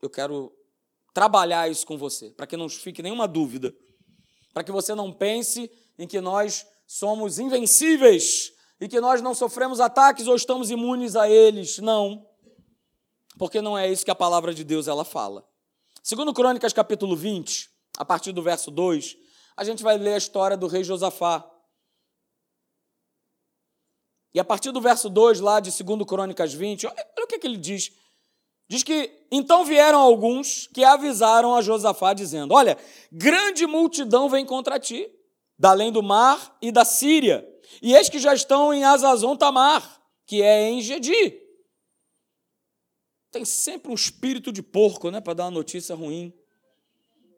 eu 0.00 0.08
quero 0.08 0.50
trabalhar 1.12 1.70
isso 1.70 1.86
com 1.86 1.98
você, 1.98 2.30
para 2.30 2.46
que 2.46 2.56
não 2.56 2.70
fique 2.70 3.02
nenhuma 3.02 3.28
dúvida, 3.28 3.76
para 4.54 4.64
que 4.64 4.72
você 4.72 4.94
não 4.94 5.12
pense 5.12 5.70
em 5.98 6.06
que 6.06 6.22
nós 6.22 6.66
somos 6.86 7.38
invencíveis 7.38 8.51
e 8.82 8.88
que 8.88 9.00
nós 9.00 9.22
não 9.22 9.32
sofremos 9.32 9.78
ataques 9.78 10.26
ou 10.26 10.34
estamos 10.34 10.68
imunes 10.68 11.14
a 11.14 11.30
eles. 11.30 11.78
Não. 11.78 12.26
Porque 13.38 13.62
não 13.62 13.78
é 13.78 13.88
isso 13.88 14.04
que 14.04 14.10
a 14.10 14.14
palavra 14.14 14.52
de 14.52 14.64
Deus 14.64 14.88
ela 14.88 15.04
fala. 15.04 15.46
Segundo 16.02 16.34
Crônicas 16.34 16.72
capítulo 16.72 17.14
20, 17.14 17.70
a 17.96 18.04
partir 18.04 18.32
do 18.32 18.42
verso 18.42 18.72
2, 18.72 19.16
a 19.56 19.62
gente 19.62 19.84
vai 19.84 19.96
ler 19.96 20.14
a 20.14 20.18
história 20.18 20.56
do 20.56 20.66
rei 20.66 20.82
Josafá. 20.82 21.48
E 24.34 24.40
a 24.40 24.44
partir 24.44 24.72
do 24.72 24.80
verso 24.80 25.08
2, 25.08 25.38
lá 25.38 25.60
de 25.60 25.70
2 25.70 26.04
Crônicas 26.04 26.52
20, 26.52 26.88
olha, 26.88 27.06
o 27.20 27.26
que, 27.28 27.38
que 27.38 27.46
ele 27.46 27.58
diz. 27.58 27.92
Diz 28.68 28.82
que 28.82 29.12
então 29.30 29.64
vieram 29.64 30.00
alguns 30.00 30.66
que 30.66 30.82
avisaram 30.82 31.54
a 31.54 31.62
Josafá, 31.62 32.14
dizendo: 32.14 32.52
Olha, 32.52 32.76
grande 33.12 33.64
multidão 33.64 34.28
vem 34.28 34.44
contra 34.44 34.80
ti, 34.80 35.08
da 35.56 35.70
além 35.70 35.92
do 35.92 36.02
mar 36.02 36.58
e 36.60 36.72
da 36.72 36.84
Síria, 36.84 37.48
e 37.80 37.94
eis 37.94 38.08
que 38.08 38.18
já 38.18 38.34
estão 38.34 38.72
em 38.72 38.84
Azazon 38.84 39.36
Tamar, 39.36 40.02
que 40.26 40.42
é 40.42 40.68
em 40.68 40.80
Gedi. 40.80 41.40
Tem 43.30 43.44
sempre 43.44 43.90
um 43.90 43.94
espírito 43.94 44.52
de 44.52 44.62
porco, 44.62 45.10
né, 45.10 45.20
para 45.20 45.34
dar 45.34 45.44
uma 45.44 45.50
notícia 45.50 45.94
ruim. 45.94 46.32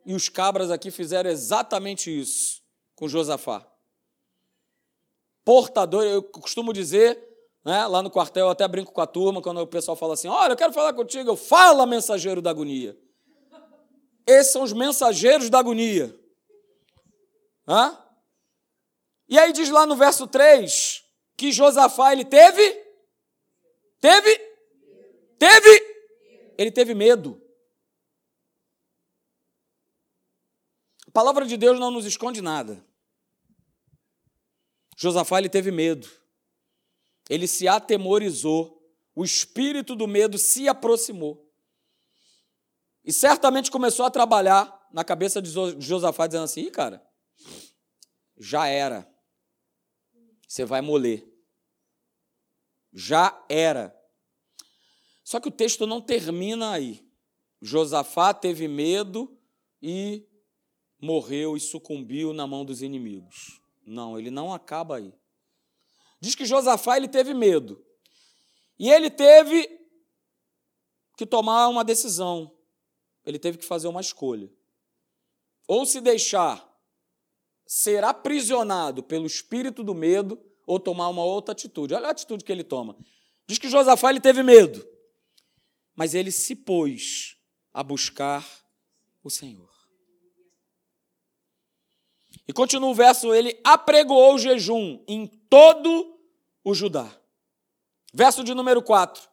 E 0.04 0.14
os 0.14 0.28
cabras 0.28 0.70
aqui 0.70 0.90
fizeram 0.90 1.30
exatamente 1.30 2.10
isso 2.10 2.62
com 2.94 3.08
Josafá 3.08 3.70
portador, 5.44 6.02
eu 6.04 6.22
costumo 6.22 6.72
dizer, 6.72 7.18
né, 7.64 7.86
lá 7.86 8.02
no 8.02 8.10
quartel, 8.10 8.46
eu 8.46 8.50
até 8.50 8.66
brinco 8.66 8.92
com 8.92 9.00
a 9.00 9.06
turma, 9.06 9.42
quando 9.42 9.60
o 9.60 9.66
pessoal 9.66 9.96
fala 9.96 10.14
assim: 10.14 10.28
olha, 10.28 10.52
eu 10.52 10.56
quero 10.56 10.72
falar 10.72 10.92
contigo, 10.94 11.30
eu 11.30 11.36
fala, 11.36 11.86
mensageiro 11.86 12.40
da 12.40 12.50
agonia. 12.50 12.98
Esses 14.26 14.52
são 14.52 14.62
os 14.62 14.72
mensageiros 14.72 15.50
da 15.50 15.58
agonia. 15.58 16.18
Hã? 17.68 17.98
E 19.28 19.38
aí 19.38 19.52
diz 19.52 19.70
lá 19.70 19.86
no 19.86 19.96
verso 19.96 20.26
3 20.26 21.04
que 21.36 21.52
Josafá 21.52 22.12
ele 22.12 22.24
teve? 22.24 22.62
Teve? 24.00 24.38
Teve? 25.38 25.94
Ele 26.56 26.70
teve 26.70 26.94
medo. 26.94 27.40
A 31.06 31.10
palavra 31.10 31.46
de 31.46 31.56
Deus 31.56 31.78
não 31.78 31.90
nos 31.90 32.04
esconde 32.04 32.40
nada. 32.40 32.84
Josafá 34.96 35.38
ele 35.38 35.48
teve 35.48 35.70
medo. 35.70 36.08
Ele 37.28 37.46
se 37.46 37.66
atemorizou. 37.66 38.80
O 39.14 39.24
espírito 39.24 39.94
do 39.94 40.08
medo 40.08 40.36
se 40.38 40.68
aproximou. 40.68 41.44
E 43.04 43.12
certamente 43.12 43.70
começou 43.70 44.04
a 44.04 44.10
trabalhar 44.10 44.88
na 44.92 45.04
cabeça 45.04 45.40
de 45.40 45.50
Josafá, 45.78 46.26
dizendo 46.26 46.44
assim: 46.44 46.70
cara, 46.70 47.04
já 48.36 48.66
era. 48.66 49.13
Você 50.54 50.64
vai 50.64 50.80
moler. 50.80 51.28
Já 52.92 53.44
era. 53.48 53.92
Só 55.24 55.40
que 55.40 55.48
o 55.48 55.50
texto 55.50 55.84
não 55.84 56.00
termina 56.00 56.70
aí. 56.70 57.04
Josafá 57.60 58.32
teve 58.32 58.68
medo 58.68 59.36
e 59.82 60.24
morreu 61.00 61.56
e 61.56 61.60
sucumbiu 61.60 62.32
na 62.32 62.46
mão 62.46 62.64
dos 62.64 62.82
inimigos. 62.82 63.60
Não, 63.84 64.16
ele 64.16 64.30
não 64.30 64.54
acaba 64.54 64.98
aí. 64.98 65.12
Diz 66.20 66.36
que 66.36 66.44
Josafá 66.44 66.98
ele 66.98 67.08
teve 67.08 67.34
medo. 67.34 67.84
E 68.78 68.88
ele 68.88 69.10
teve 69.10 69.68
que 71.16 71.26
tomar 71.26 71.66
uma 71.66 71.82
decisão. 71.82 72.56
Ele 73.26 73.40
teve 73.40 73.58
que 73.58 73.64
fazer 73.64 73.88
uma 73.88 74.00
escolha. 74.00 74.48
Ou 75.66 75.84
se 75.84 76.00
deixar 76.00 76.64
ser 77.66 78.04
aprisionado 78.04 79.02
pelo 79.02 79.26
espírito 79.26 79.82
do 79.82 79.94
medo, 79.94 80.38
ou 80.66 80.80
tomar 80.80 81.08
uma 81.08 81.24
outra 81.24 81.52
atitude. 81.52 81.94
Olha 81.94 82.08
a 82.08 82.10
atitude 82.10 82.44
que 82.44 82.52
ele 82.52 82.64
toma. 82.64 82.96
Diz 83.46 83.58
que 83.58 83.68
Josafá 83.68 84.10
ele 84.10 84.20
teve 84.20 84.42
medo, 84.42 84.86
mas 85.94 86.14
ele 86.14 86.30
se 86.30 86.56
pôs 86.56 87.36
a 87.72 87.82
buscar 87.82 88.46
o 89.22 89.30
Senhor. 89.30 89.72
E 92.46 92.52
continua 92.52 92.90
o 92.90 92.94
verso, 92.94 93.34
ele 93.34 93.58
apregoou 93.64 94.34
o 94.34 94.38
jejum 94.38 95.02
em 95.08 95.26
todo 95.26 96.18
o 96.62 96.74
Judá. 96.74 97.10
Verso 98.12 98.44
de 98.44 98.54
número 98.54 98.82
4. 98.82 99.28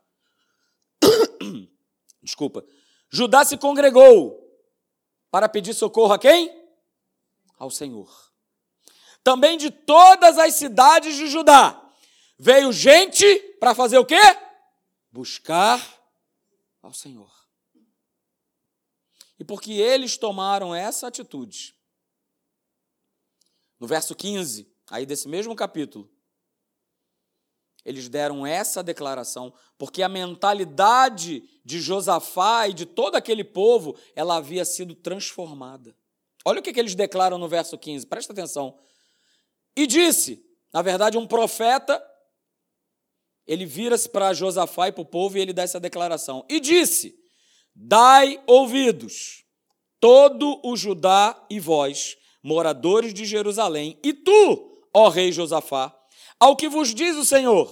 Desculpa. 2.23 2.65
Judá 3.09 3.43
se 3.43 3.57
congregou 3.57 4.39
para 5.29 5.49
pedir 5.49 5.73
socorro 5.73 6.13
a 6.13 6.19
quem? 6.19 6.60
Ao 7.61 7.69
Senhor. 7.69 8.33
também 9.23 9.55
de 9.55 9.69
todas 9.69 10.39
as 10.39 10.55
cidades 10.55 11.15
de 11.15 11.27
Judá. 11.27 11.79
Veio 12.35 12.73
gente 12.73 13.23
para 13.59 13.75
fazer 13.75 13.99
o 13.99 14.05
quê? 14.05 14.19
Buscar 15.11 15.79
ao 16.81 16.91
Senhor. 16.91 17.31
E 19.37 19.43
porque 19.43 19.73
eles 19.73 20.17
tomaram 20.17 20.73
essa 20.73 21.05
atitude, 21.05 21.75
no 23.79 23.85
verso 23.85 24.15
15, 24.15 24.67
aí 24.89 25.05
desse 25.05 25.27
mesmo 25.27 25.55
capítulo, 25.55 26.11
eles 27.85 28.09
deram 28.09 28.43
essa 28.43 28.81
declaração, 28.81 29.53
porque 29.77 30.01
a 30.01 30.09
mentalidade 30.09 31.47
de 31.63 31.79
Josafá 31.79 32.67
e 32.67 32.73
de 32.73 32.87
todo 32.87 33.17
aquele 33.17 33.43
povo, 33.43 33.95
ela 34.15 34.37
havia 34.37 34.65
sido 34.65 34.95
transformada. 34.95 35.95
Olha 36.45 36.59
o 36.59 36.63
que, 36.63 36.73
que 36.73 36.79
eles 36.79 36.95
declaram 36.95 37.37
no 37.37 37.47
verso 37.47 37.77
15, 37.77 38.07
presta 38.07 38.33
atenção. 38.33 38.77
E 39.75 39.85
disse, 39.85 40.43
na 40.73 40.81
verdade, 40.81 41.17
um 41.17 41.27
profeta, 41.27 42.01
ele 43.45 43.65
vira-se 43.65 44.09
para 44.09 44.33
Josafá 44.33 44.87
e 44.87 44.91
para 44.91 45.01
o 45.01 45.05
povo 45.05 45.37
e 45.37 45.41
ele 45.41 45.53
dá 45.53 45.63
essa 45.63 45.79
declaração. 45.79 46.45
E 46.49 46.59
disse: 46.59 47.15
Dai 47.75 48.41
ouvidos, 48.47 49.45
todo 49.99 50.59
o 50.63 50.75
Judá 50.75 51.45
e 51.49 51.59
vós, 51.59 52.17
moradores 52.43 53.13
de 53.13 53.25
Jerusalém, 53.25 53.99
e 54.03 54.13
tu, 54.13 54.83
ó 54.93 55.09
rei 55.09 55.31
Josafá, 55.31 55.95
ao 56.39 56.55
que 56.55 56.67
vos 56.67 56.93
diz 56.93 57.15
o 57.15 57.25
Senhor. 57.25 57.71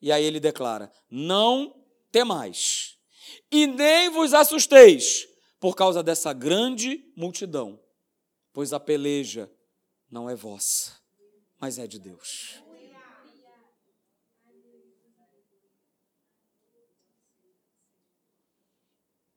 E 0.00 0.12
aí 0.12 0.24
ele 0.24 0.38
declara: 0.38 0.92
Não 1.10 1.74
temais, 2.12 2.96
e 3.50 3.66
nem 3.66 4.08
vos 4.10 4.32
assusteis 4.32 5.26
por 5.58 5.74
causa 5.74 6.02
dessa 6.02 6.32
grande 6.32 7.12
multidão, 7.16 7.80
pois 8.52 8.72
a 8.72 8.80
peleja 8.80 9.50
não 10.10 10.28
é 10.28 10.34
vossa, 10.34 11.00
mas 11.58 11.78
é 11.78 11.86
de 11.86 11.98
Deus. 11.98 12.62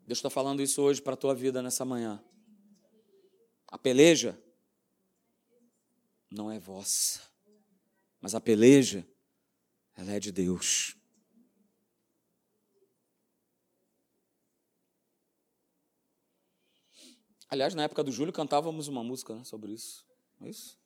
Deus 0.09 0.17
está 0.17 0.29
falando 0.29 0.61
isso 0.61 0.81
hoje 0.81 0.99
para 1.01 1.13
a 1.13 1.17
tua 1.17 1.35
vida 1.35 1.61
nessa 1.61 1.85
manhã. 1.85 2.23
A 3.67 3.77
peleja 3.77 4.41
não 6.31 6.51
é 6.51 6.59
vossa, 6.59 7.21
mas 8.19 8.33
a 8.33 8.41
peleja, 8.41 9.07
ela 9.95 10.11
é 10.11 10.19
de 10.19 10.31
Deus. 10.31 10.98
Aliás, 17.49 17.73
na 17.73 17.83
época 17.83 18.03
do 18.03 18.11
Júlio 18.11 18.31
cantávamos 18.31 18.87
uma 18.87 19.03
música 19.03 19.33
né, 19.33 19.43
sobre 19.43 19.71
isso. 19.73 20.05
Não 20.39 20.47
é 20.47 20.51
isso? 20.51 20.77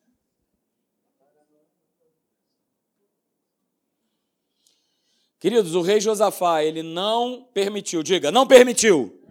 Queridos, 5.40 5.76
o 5.76 5.82
rei 5.82 6.00
Josafá, 6.00 6.64
ele 6.64 6.82
não 6.82 7.44
permitiu, 7.54 8.02
diga, 8.02 8.32
não 8.32 8.48
permitiu. 8.48 9.22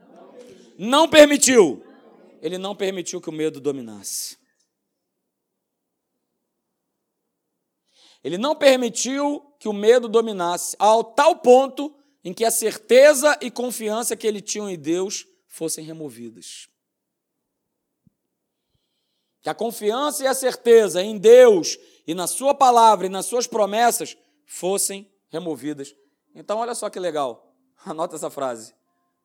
Não 0.77 1.09
permitiu. 1.09 1.83
Ele 2.43 2.59
não 2.59 2.77
permitiu 2.77 3.19
que 3.19 3.31
o 3.31 3.33
medo 3.33 3.63
dominasse. 3.63 4.37
Ele 8.23 8.37
não 8.37 8.55
permitiu 8.55 9.41
que 9.59 9.69
o 9.69 9.73
medo 9.73 10.07
dominasse 10.07 10.77
ao 10.79 11.03
tal 11.03 11.37
ponto 11.37 11.95
em 12.23 12.35
que 12.35 12.45
a 12.45 12.51
certeza 12.51 13.39
e 13.41 13.51
confiança 13.51 14.15
que 14.15 14.27
ele 14.27 14.43
tinha 14.43 14.71
em 14.71 14.79
Deus 14.79 15.27
fossem 15.47 15.83
removidas. 15.83 16.69
Que 19.43 19.51
a 19.51 19.55
confiança 19.55 20.23
e 20.23 20.27
a 20.27 20.35
certeza 20.35 21.03
em 21.03 21.19
Deus 21.19 21.77
e 22.07 22.15
na 22.15 22.27
Sua 22.27 22.55
palavra 22.55 23.07
e 23.07 23.11
nas 23.11 23.27
Suas 23.27 23.47
promessas 23.47 24.17
fossem 24.47 25.11
removidas. 25.29 25.95
Então, 26.35 26.59
olha 26.59 26.75
só 26.75 26.89
que 26.89 27.01
legal, 27.01 27.53
anota 27.85 28.15
essa 28.15 28.31
frase. 28.31 28.75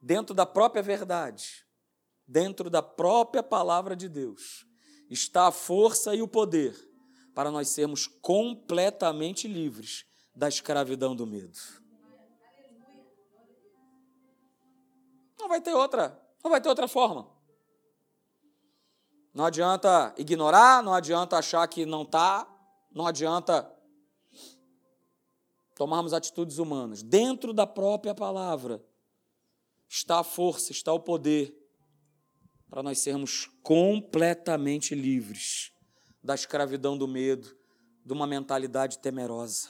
Dentro 0.02 0.34
da 0.34 0.46
própria 0.46 0.82
verdade, 0.82 1.66
dentro 2.28 2.70
da 2.70 2.82
própria 2.82 3.44
palavra 3.44 3.96
de 3.96 4.10
Deus, 4.10 4.66
está 5.10 5.48
a 5.48 5.52
força 5.52 6.16
e 6.16 6.22
o 6.22 6.28
poder 6.28 6.76
para 7.34 7.52
nós 7.52 7.70
sermos 7.70 8.08
completamente 8.08 9.48
livres 9.48 10.06
da 10.36 10.48
escravidão 10.48 11.16
do 11.16 11.26
medo. 11.26 11.58
Não 15.40 15.48
vai 15.48 15.62
ter 15.62 15.74
outra, 15.74 16.20
não 16.44 16.50
vai 16.50 16.60
ter 16.60 16.70
outra 16.70 16.88
forma. 16.88 17.37
Não 19.38 19.46
adianta 19.46 20.16
ignorar, 20.18 20.82
não 20.82 20.96
adianta 20.96 21.38
achar 21.38 21.68
que 21.68 21.86
não 21.86 22.02
está, 22.02 22.48
não 22.92 23.06
adianta 23.06 23.72
tomarmos 25.76 26.12
atitudes 26.12 26.58
humanas. 26.58 27.04
Dentro 27.04 27.54
da 27.54 27.68
própria 27.68 28.16
palavra 28.16 28.84
está 29.88 30.22
a 30.22 30.24
força, 30.24 30.72
está 30.72 30.92
o 30.92 31.00
poder 31.00 31.56
para 32.68 32.82
nós 32.82 32.98
sermos 32.98 33.48
completamente 33.62 34.96
livres 34.96 35.72
da 36.24 36.34
escravidão 36.34 36.98
do 36.98 37.08
medo, 37.08 37.56
de 38.04 38.14
uma 38.14 38.26
mentalidade 38.26 38.98
temerosa. 38.98 39.70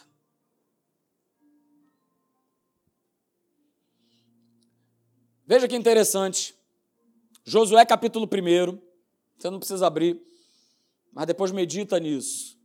Veja 5.46 5.68
que 5.68 5.76
interessante. 5.76 6.56
Josué 7.44 7.86
capítulo 7.86 8.26
1, 8.26 8.87
você 9.38 9.50
não 9.50 9.60
precisa 9.60 9.88
abrir, 9.88 10.22
mas 11.12 11.28
depois 11.28 11.52
medita 11.52 12.00
nisso. 12.00 12.58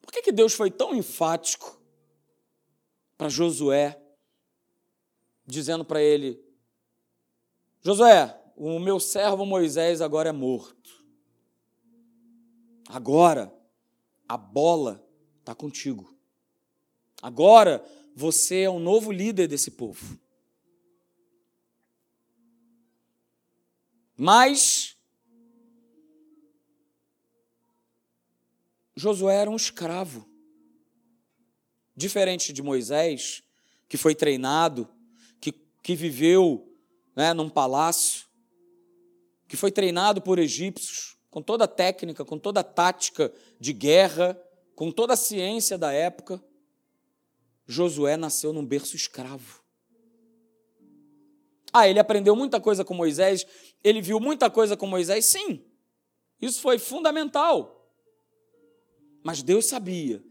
Por 0.00 0.12
que, 0.12 0.22
que 0.22 0.32
Deus 0.32 0.52
foi 0.54 0.70
tão 0.70 0.94
enfático 0.94 1.80
para 3.16 3.28
Josué, 3.28 4.00
dizendo 5.46 5.84
para 5.84 6.00
ele: 6.00 6.42
Josué, 7.82 8.40
o 8.56 8.78
meu 8.78 8.98
servo 8.98 9.44
Moisés 9.44 10.00
agora 10.00 10.30
é 10.30 10.32
morto. 10.32 11.04
Agora 12.88 13.52
a 14.28 14.36
bola 14.36 15.04
está 15.40 15.54
contigo. 15.54 16.14
Agora 17.20 17.84
você 18.14 18.62
é 18.62 18.70
o 18.70 18.78
novo 18.78 19.12
líder 19.12 19.48
desse 19.48 19.72
povo. 19.72 20.18
Mas 24.16 24.95
Josué 28.96 29.36
era 29.36 29.50
um 29.50 29.56
escravo. 29.56 30.26
Diferente 31.94 32.52
de 32.52 32.62
Moisés, 32.62 33.42
que 33.88 33.96
foi 33.96 34.14
treinado, 34.14 34.88
que, 35.40 35.52
que 35.82 35.94
viveu 35.94 36.66
né, 37.14 37.34
num 37.34 37.48
palácio, 37.48 38.26
que 39.46 39.56
foi 39.56 39.70
treinado 39.70 40.20
por 40.20 40.38
egípcios, 40.38 41.16
com 41.30 41.42
toda 41.42 41.64
a 41.64 41.68
técnica, 41.68 42.24
com 42.24 42.38
toda 42.38 42.60
a 42.60 42.64
tática 42.64 43.32
de 43.60 43.72
guerra, 43.72 44.40
com 44.74 44.90
toda 44.90 45.12
a 45.12 45.16
ciência 45.16 45.76
da 45.76 45.92
época. 45.92 46.42
Josué 47.66 48.16
nasceu 48.16 48.52
num 48.52 48.64
berço 48.64 48.96
escravo. 48.96 49.62
Ah, 51.72 51.86
ele 51.86 51.98
aprendeu 51.98 52.34
muita 52.34 52.58
coisa 52.58 52.84
com 52.84 52.94
Moisés, 52.94 53.46
ele 53.84 54.00
viu 54.00 54.18
muita 54.18 54.48
coisa 54.48 54.76
com 54.76 54.86
Moisés, 54.86 55.26
sim. 55.26 55.62
Isso 56.40 56.60
foi 56.60 56.78
fundamental. 56.78 57.75
Mas 59.26 59.42
Deus 59.42 59.66
sabia 59.66 60.22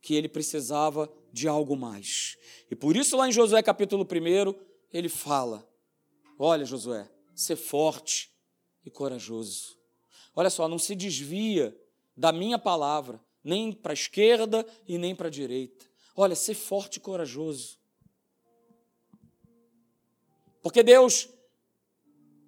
que 0.00 0.14
ele 0.14 0.28
precisava 0.28 1.12
de 1.32 1.48
algo 1.48 1.76
mais. 1.76 2.36
E 2.70 2.76
por 2.76 2.96
isso, 2.96 3.16
lá 3.16 3.26
em 3.28 3.32
Josué 3.32 3.60
capítulo 3.60 4.04
1, 4.04 4.54
ele 4.92 5.08
fala: 5.08 5.68
Olha, 6.38 6.64
Josué, 6.64 7.10
ser 7.34 7.56
forte 7.56 8.32
e 8.86 8.90
corajoso. 8.90 9.76
Olha 10.32 10.48
só, 10.48 10.68
não 10.68 10.78
se 10.78 10.94
desvia 10.94 11.76
da 12.16 12.30
minha 12.30 12.56
palavra, 12.56 13.20
nem 13.42 13.72
para 13.72 13.92
a 13.92 13.94
esquerda 13.94 14.64
e 14.86 14.96
nem 14.96 15.12
para 15.12 15.26
a 15.26 15.30
direita. 15.30 15.84
Olha, 16.14 16.36
ser 16.36 16.54
forte 16.54 16.98
e 16.98 17.00
corajoso. 17.00 17.80
Porque 20.62 20.84
Deus 20.84 21.28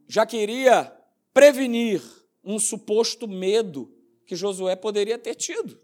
já 0.07 0.24
queria 0.24 0.96
prevenir 1.34 2.01
um 2.44 2.57
suposto 2.61 3.26
medo 3.26 3.99
que 4.31 4.37
Josué 4.37 4.76
poderia 4.76 5.18
ter 5.18 5.35
tido 5.35 5.76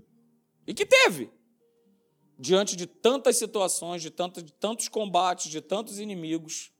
e 0.65 0.73
que 0.73 0.87
teve 0.87 1.33
diante 2.39 2.77
de 2.77 2.87
tantas 2.87 3.37
situações, 3.37 4.01
de, 4.01 4.09
tantos, 4.09 4.45
de 4.45 4.53
tantos 4.53 4.87
combates, 4.87 5.51
de 5.51 5.61
tantos 5.61 5.99
inimigos. 5.99 6.71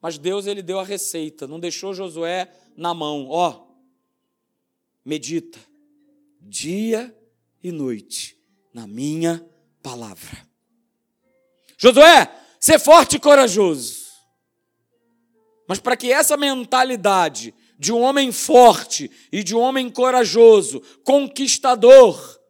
Mas 0.00 0.16
Deus 0.16 0.46
ele 0.46 0.62
deu 0.62 0.78
a 0.78 0.84
receita, 0.84 1.48
não 1.48 1.58
deixou 1.58 1.92
Josué 1.92 2.48
na 2.76 2.94
mão. 2.94 3.26
Ó, 3.28 3.66
medita 5.04 5.58
dia 6.40 7.12
e 7.64 7.72
noite 7.72 8.40
na 8.72 8.86
minha 8.86 9.44
palavra. 9.82 10.46
Josué, 11.76 12.32
ser 12.60 12.78
forte 12.78 13.16
e 13.16 13.18
corajoso. 13.18 14.06
Mas 15.66 15.80
para 15.80 15.96
que 15.96 16.12
essa 16.12 16.36
mentalidade 16.36 17.52
de 17.78 17.92
um 17.92 18.00
homem 18.00 18.32
forte 18.32 19.10
e 19.30 19.44
de 19.44 19.54
um 19.54 19.60
homem 19.60 19.88
corajoso, 19.88 20.80
conquistador, 21.04 22.40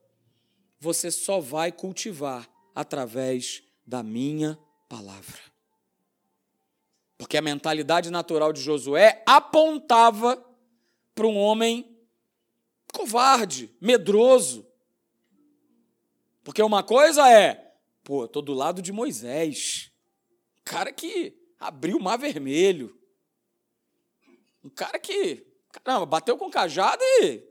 você 0.80 1.10
só 1.10 1.38
vai 1.38 1.70
cultivar 1.70 2.48
através 2.74 3.62
da 3.86 4.02
minha 4.02 4.58
palavra. 4.88 5.38
Porque 7.18 7.36
a 7.36 7.42
mentalidade 7.42 8.10
natural 8.10 8.52
de 8.52 8.60
Josué 8.60 9.22
apontava 9.26 10.42
para 11.14 11.26
um 11.26 11.36
homem 11.36 11.98
covarde, 12.92 13.70
medroso. 13.80 14.66
Porque 16.42 16.62
uma 16.62 16.82
coisa 16.82 17.28
é, 17.30 17.74
pô, 18.02 18.22
eu 18.22 18.28
tô 18.28 18.40
do 18.40 18.54
lado 18.54 18.80
de 18.80 18.92
Moisés, 18.92 19.90
cara 20.64 20.92
que 20.92 21.36
abriu 21.58 21.98
o 21.98 22.02
mar 22.02 22.16
vermelho, 22.16 22.97
um 24.64 24.70
cara 24.70 24.98
que, 24.98 25.46
caramba, 25.72 26.06
bateu 26.06 26.36
com 26.36 26.46
o 26.46 26.50
cajado 26.50 27.02
e 27.22 27.42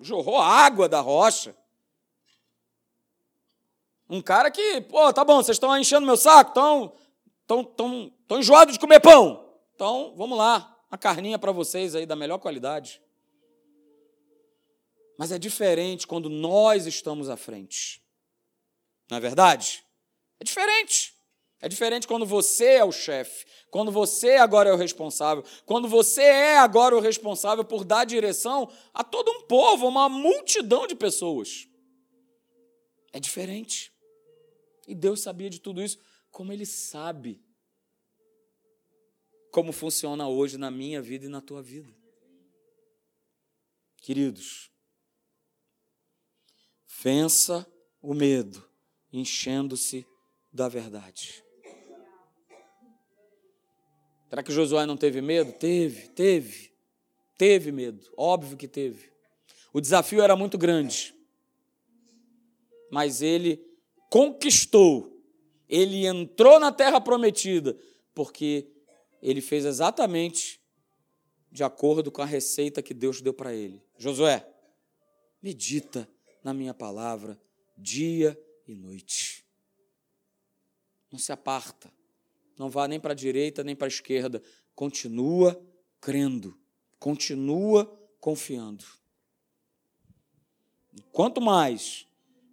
jorrou 0.00 0.38
água 0.40 0.88
da 0.88 1.00
rocha. 1.00 1.56
Um 4.08 4.20
cara 4.20 4.50
que, 4.50 4.80
pô, 4.82 5.12
tá 5.12 5.24
bom, 5.24 5.36
vocês 5.42 5.56
estão 5.56 5.76
enchendo 5.78 6.06
meu 6.06 6.16
saco, 6.16 6.50
estão 6.50 6.94
tão, 7.46 7.64
tão, 7.64 8.12
tão 8.26 8.38
enjoados 8.38 8.74
de 8.74 8.80
comer 8.80 9.00
pão. 9.00 9.44
Então, 9.74 10.14
vamos 10.16 10.36
lá, 10.36 10.78
uma 10.90 10.98
carninha 10.98 11.38
para 11.38 11.52
vocês 11.52 11.94
aí 11.94 12.06
da 12.06 12.14
melhor 12.14 12.38
qualidade. 12.38 13.02
Mas 15.18 15.32
é 15.32 15.38
diferente 15.38 16.06
quando 16.06 16.28
nós 16.28 16.86
estamos 16.86 17.28
à 17.28 17.36
frente. 17.36 18.02
Não 19.08 19.16
é 19.16 19.20
verdade? 19.20 19.84
É 20.40 20.44
diferente. 20.44 21.13
É 21.64 21.68
diferente 21.68 22.06
quando 22.06 22.26
você 22.26 22.74
é 22.74 22.84
o 22.84 22.92
chefe, 22.92 23.46
quando 23.70 23.90
você 23.90 24.32
agora 24.32 24.68
é 24.68 24.72
o 24.74 24.76
responsável, 24.76 25.42
quando 25.64 25.88
você 25.88 26.20
é 26.20 26.58
agora 26.58 26.94
o 26.94 27.00
responsável 27.00 27.64
por 27.64 27.86
dar 27.86 28.04
direção 28.04 28.70
a 28.92 29.02
todo 29.02 29.30
um 29.30 29.46
povo, 29.46 29.88
uma 29.88 30.06
multidão 30.06 30.86
de 30.86 30.94
pessoas. 30.94 31.66
É 33.14 33.18
diferente. 33.18 33.90
E 34.86 34.94
Deus 34.94 35.22
sabia 35.22 35.48
de 35.48 35.58
tudo 35.58 35.82
isso, 35.82 35.98
como 36.30 36.52
Ele 36.52 36.66
sabe 36.66 37.42
como 39.50 39.72
funciona 39.72 40.28
hoje 40.28 40.58
na 40.58 40.70
minha 40.70 41.00
vida 41.00 41.24
e 41.24 41.30
na 41.30 41.40
tua 41.40 41.62
vida. 41.62 41.90
Queridos, 44.02 44.70
vença 47.02 47.66
o 48.02 48.12
medo, 48.12 48.68
enchendo-se 49.10 50.06
da 50.52 50.68
verdade. 50.68 51.43
Será 54.28 54.42
que 54.42 54.52
Josué 54.52 54.86
não 54.86 54.96
teve 54.96 55.20
medo? 55.20 55.52
Teve, 55.52 56.08
teve. 56.08 56.72
Teve 57.36 57.72
medo, 57.72 58.00
óbvio 58.16 58.56
que 58.56 58.68
teve. 58.68 59.10
O 59.72 59.80
desafio 59.80 60.22
era 60.22 60.36
muito 60.36 60.56
grande. 60.56 61.14
Mas 62.90 63.22
ele 63.22 63.60
conquistou, 64.08 65.20
ele 65.68 66.06
entrou 66.06 66.60
na 66.60 66.70
terra 66.70 67.00
prometida, 67.00 67.76
porque 68.14 68.68
ele 69.20 69.40
fez 69.40 69.64
exatamente 69.64 70.60
de 71.50 71.64
acordo 71.64 72.12
com 72.12 72.22
a 72.22 72.26
receita 72.26 72.82
que 72.82 72.94
Deus 72.94 73.20
deu 73.20 73.34
para 73.34 73.52
ele. 73.52 73.82
Josué, 73.98 74.46
medita 75.42 76.08
na 76.42 76.54
minha 76.54 76.72
palavra 76.72 77.40
dia 77.76 78.38
e 78.68 78.74
noite. 78.74 79.44
Não 81.10 81.18
se 81.18 81.32
aparta, 81.32 81.92
não 82.58 82.70
vá 82.70 82.86
nem 82.86 83.00
para 83.00 83.12
a 83.12 83.16
direita 83.16 83.64
nem 83.64 83.74
para 83.74 83.86
a 83.86 83.88
esquerda, 83.88 84.42
continua 84.74 85.60
crendo, 86.00 86.58
continua 86.98 87.86
confiando. 88.20 88.84
Quanto 91.12 91.40
mais 91.40 92.06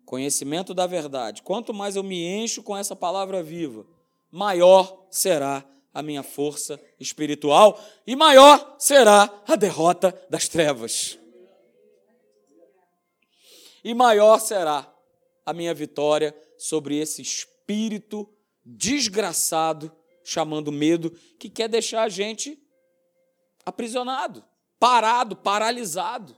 conhecimento 0.05 0.73
da 0.73 0.87
verdade, 0.87 1.41
quanto 1.41 1.73
mais 1.73 1.95
eu 1.95 2.03
me 2.03 2.25
encho 2.25 2.63
com 2.63 2.75
essa 2.75 2.95
palavra 2.95 3.41
viva, 3.41 3.85
maior 4.29 5.05
será 5.09 5.65
a 5.93 6.01
minha 6.01 6.23
força 6.23 6.79
espiritual 6.99 7.79
e 8.05 8.15
maior 8.15 8.75
será 8.79 9.43
a 9.47 9.55
derrota 9.55 10.17
das 10.29 10.47
trevas. 10.47 11.17
E 13.83 13.93
maior 13.93 14.39
será 14.39 14.91
a 15.45 15.53
minha 15.53 15.73
vitória 15.73 16.35
sobre 16.57 16.97
esse 16.97 17.21
espírito 17.21 18.29
desgraçado 18.65 19.91
chamando 20.23 20.71
medo 20.71 21.11
que 21.39 21.49
quer 21.49 21.67
deixar 21.67 22.03
a 22.03 22.09
gente 22.09 22.61
aprisionado, 23.65 24.43
parado, 24.79 25.35
paralisado, 25.35 26.35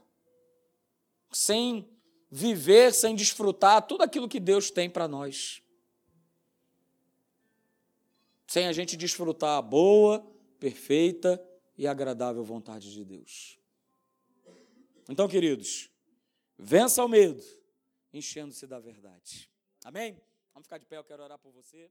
sem 1.30 1.88
viver 2.30 2.92
sem 2.92 3.14
desfrutar 3.14 3.86
tudo 3.86 4.02
aquilo 4.02 4.28
que 4.28 4.40
Deus 4.40 4.68
tem 4.68 4.90
para 4.90 5.06
nós. 5.06 5.62
Sem 8.46 8.66
a 8.66 8.72
gente 8.72 8.96
desfrutar 8.96 9.58
a 9.58 9.62
boa, 9.62 10.20
perfeita 10.58 11.40
e 11.78 11.86
agradável 11.86 12.42
vontade 12.42 12.92
de 12.92 13.04
Deus. 13.04 13.58
Então, 15.08 15.28
queridos, 15.28 15.90
vença 16.58 17.04
o 17.04 17.08
medo, 17.08 17.42
enchendo-se 18.12 18.66
da 18.66 18.80
verdade. 18.80 19.50
Amém? 19.84 20.20
Vamos 20.52 20.66
ficar 20.66 20.78
de 20.78 20.86
pé, 20.86 20.96
eu 20.96 21.04
quero 21.04 21.22
orar 21.22 21.38
por 21.38 21.52
você. 21.52 21.90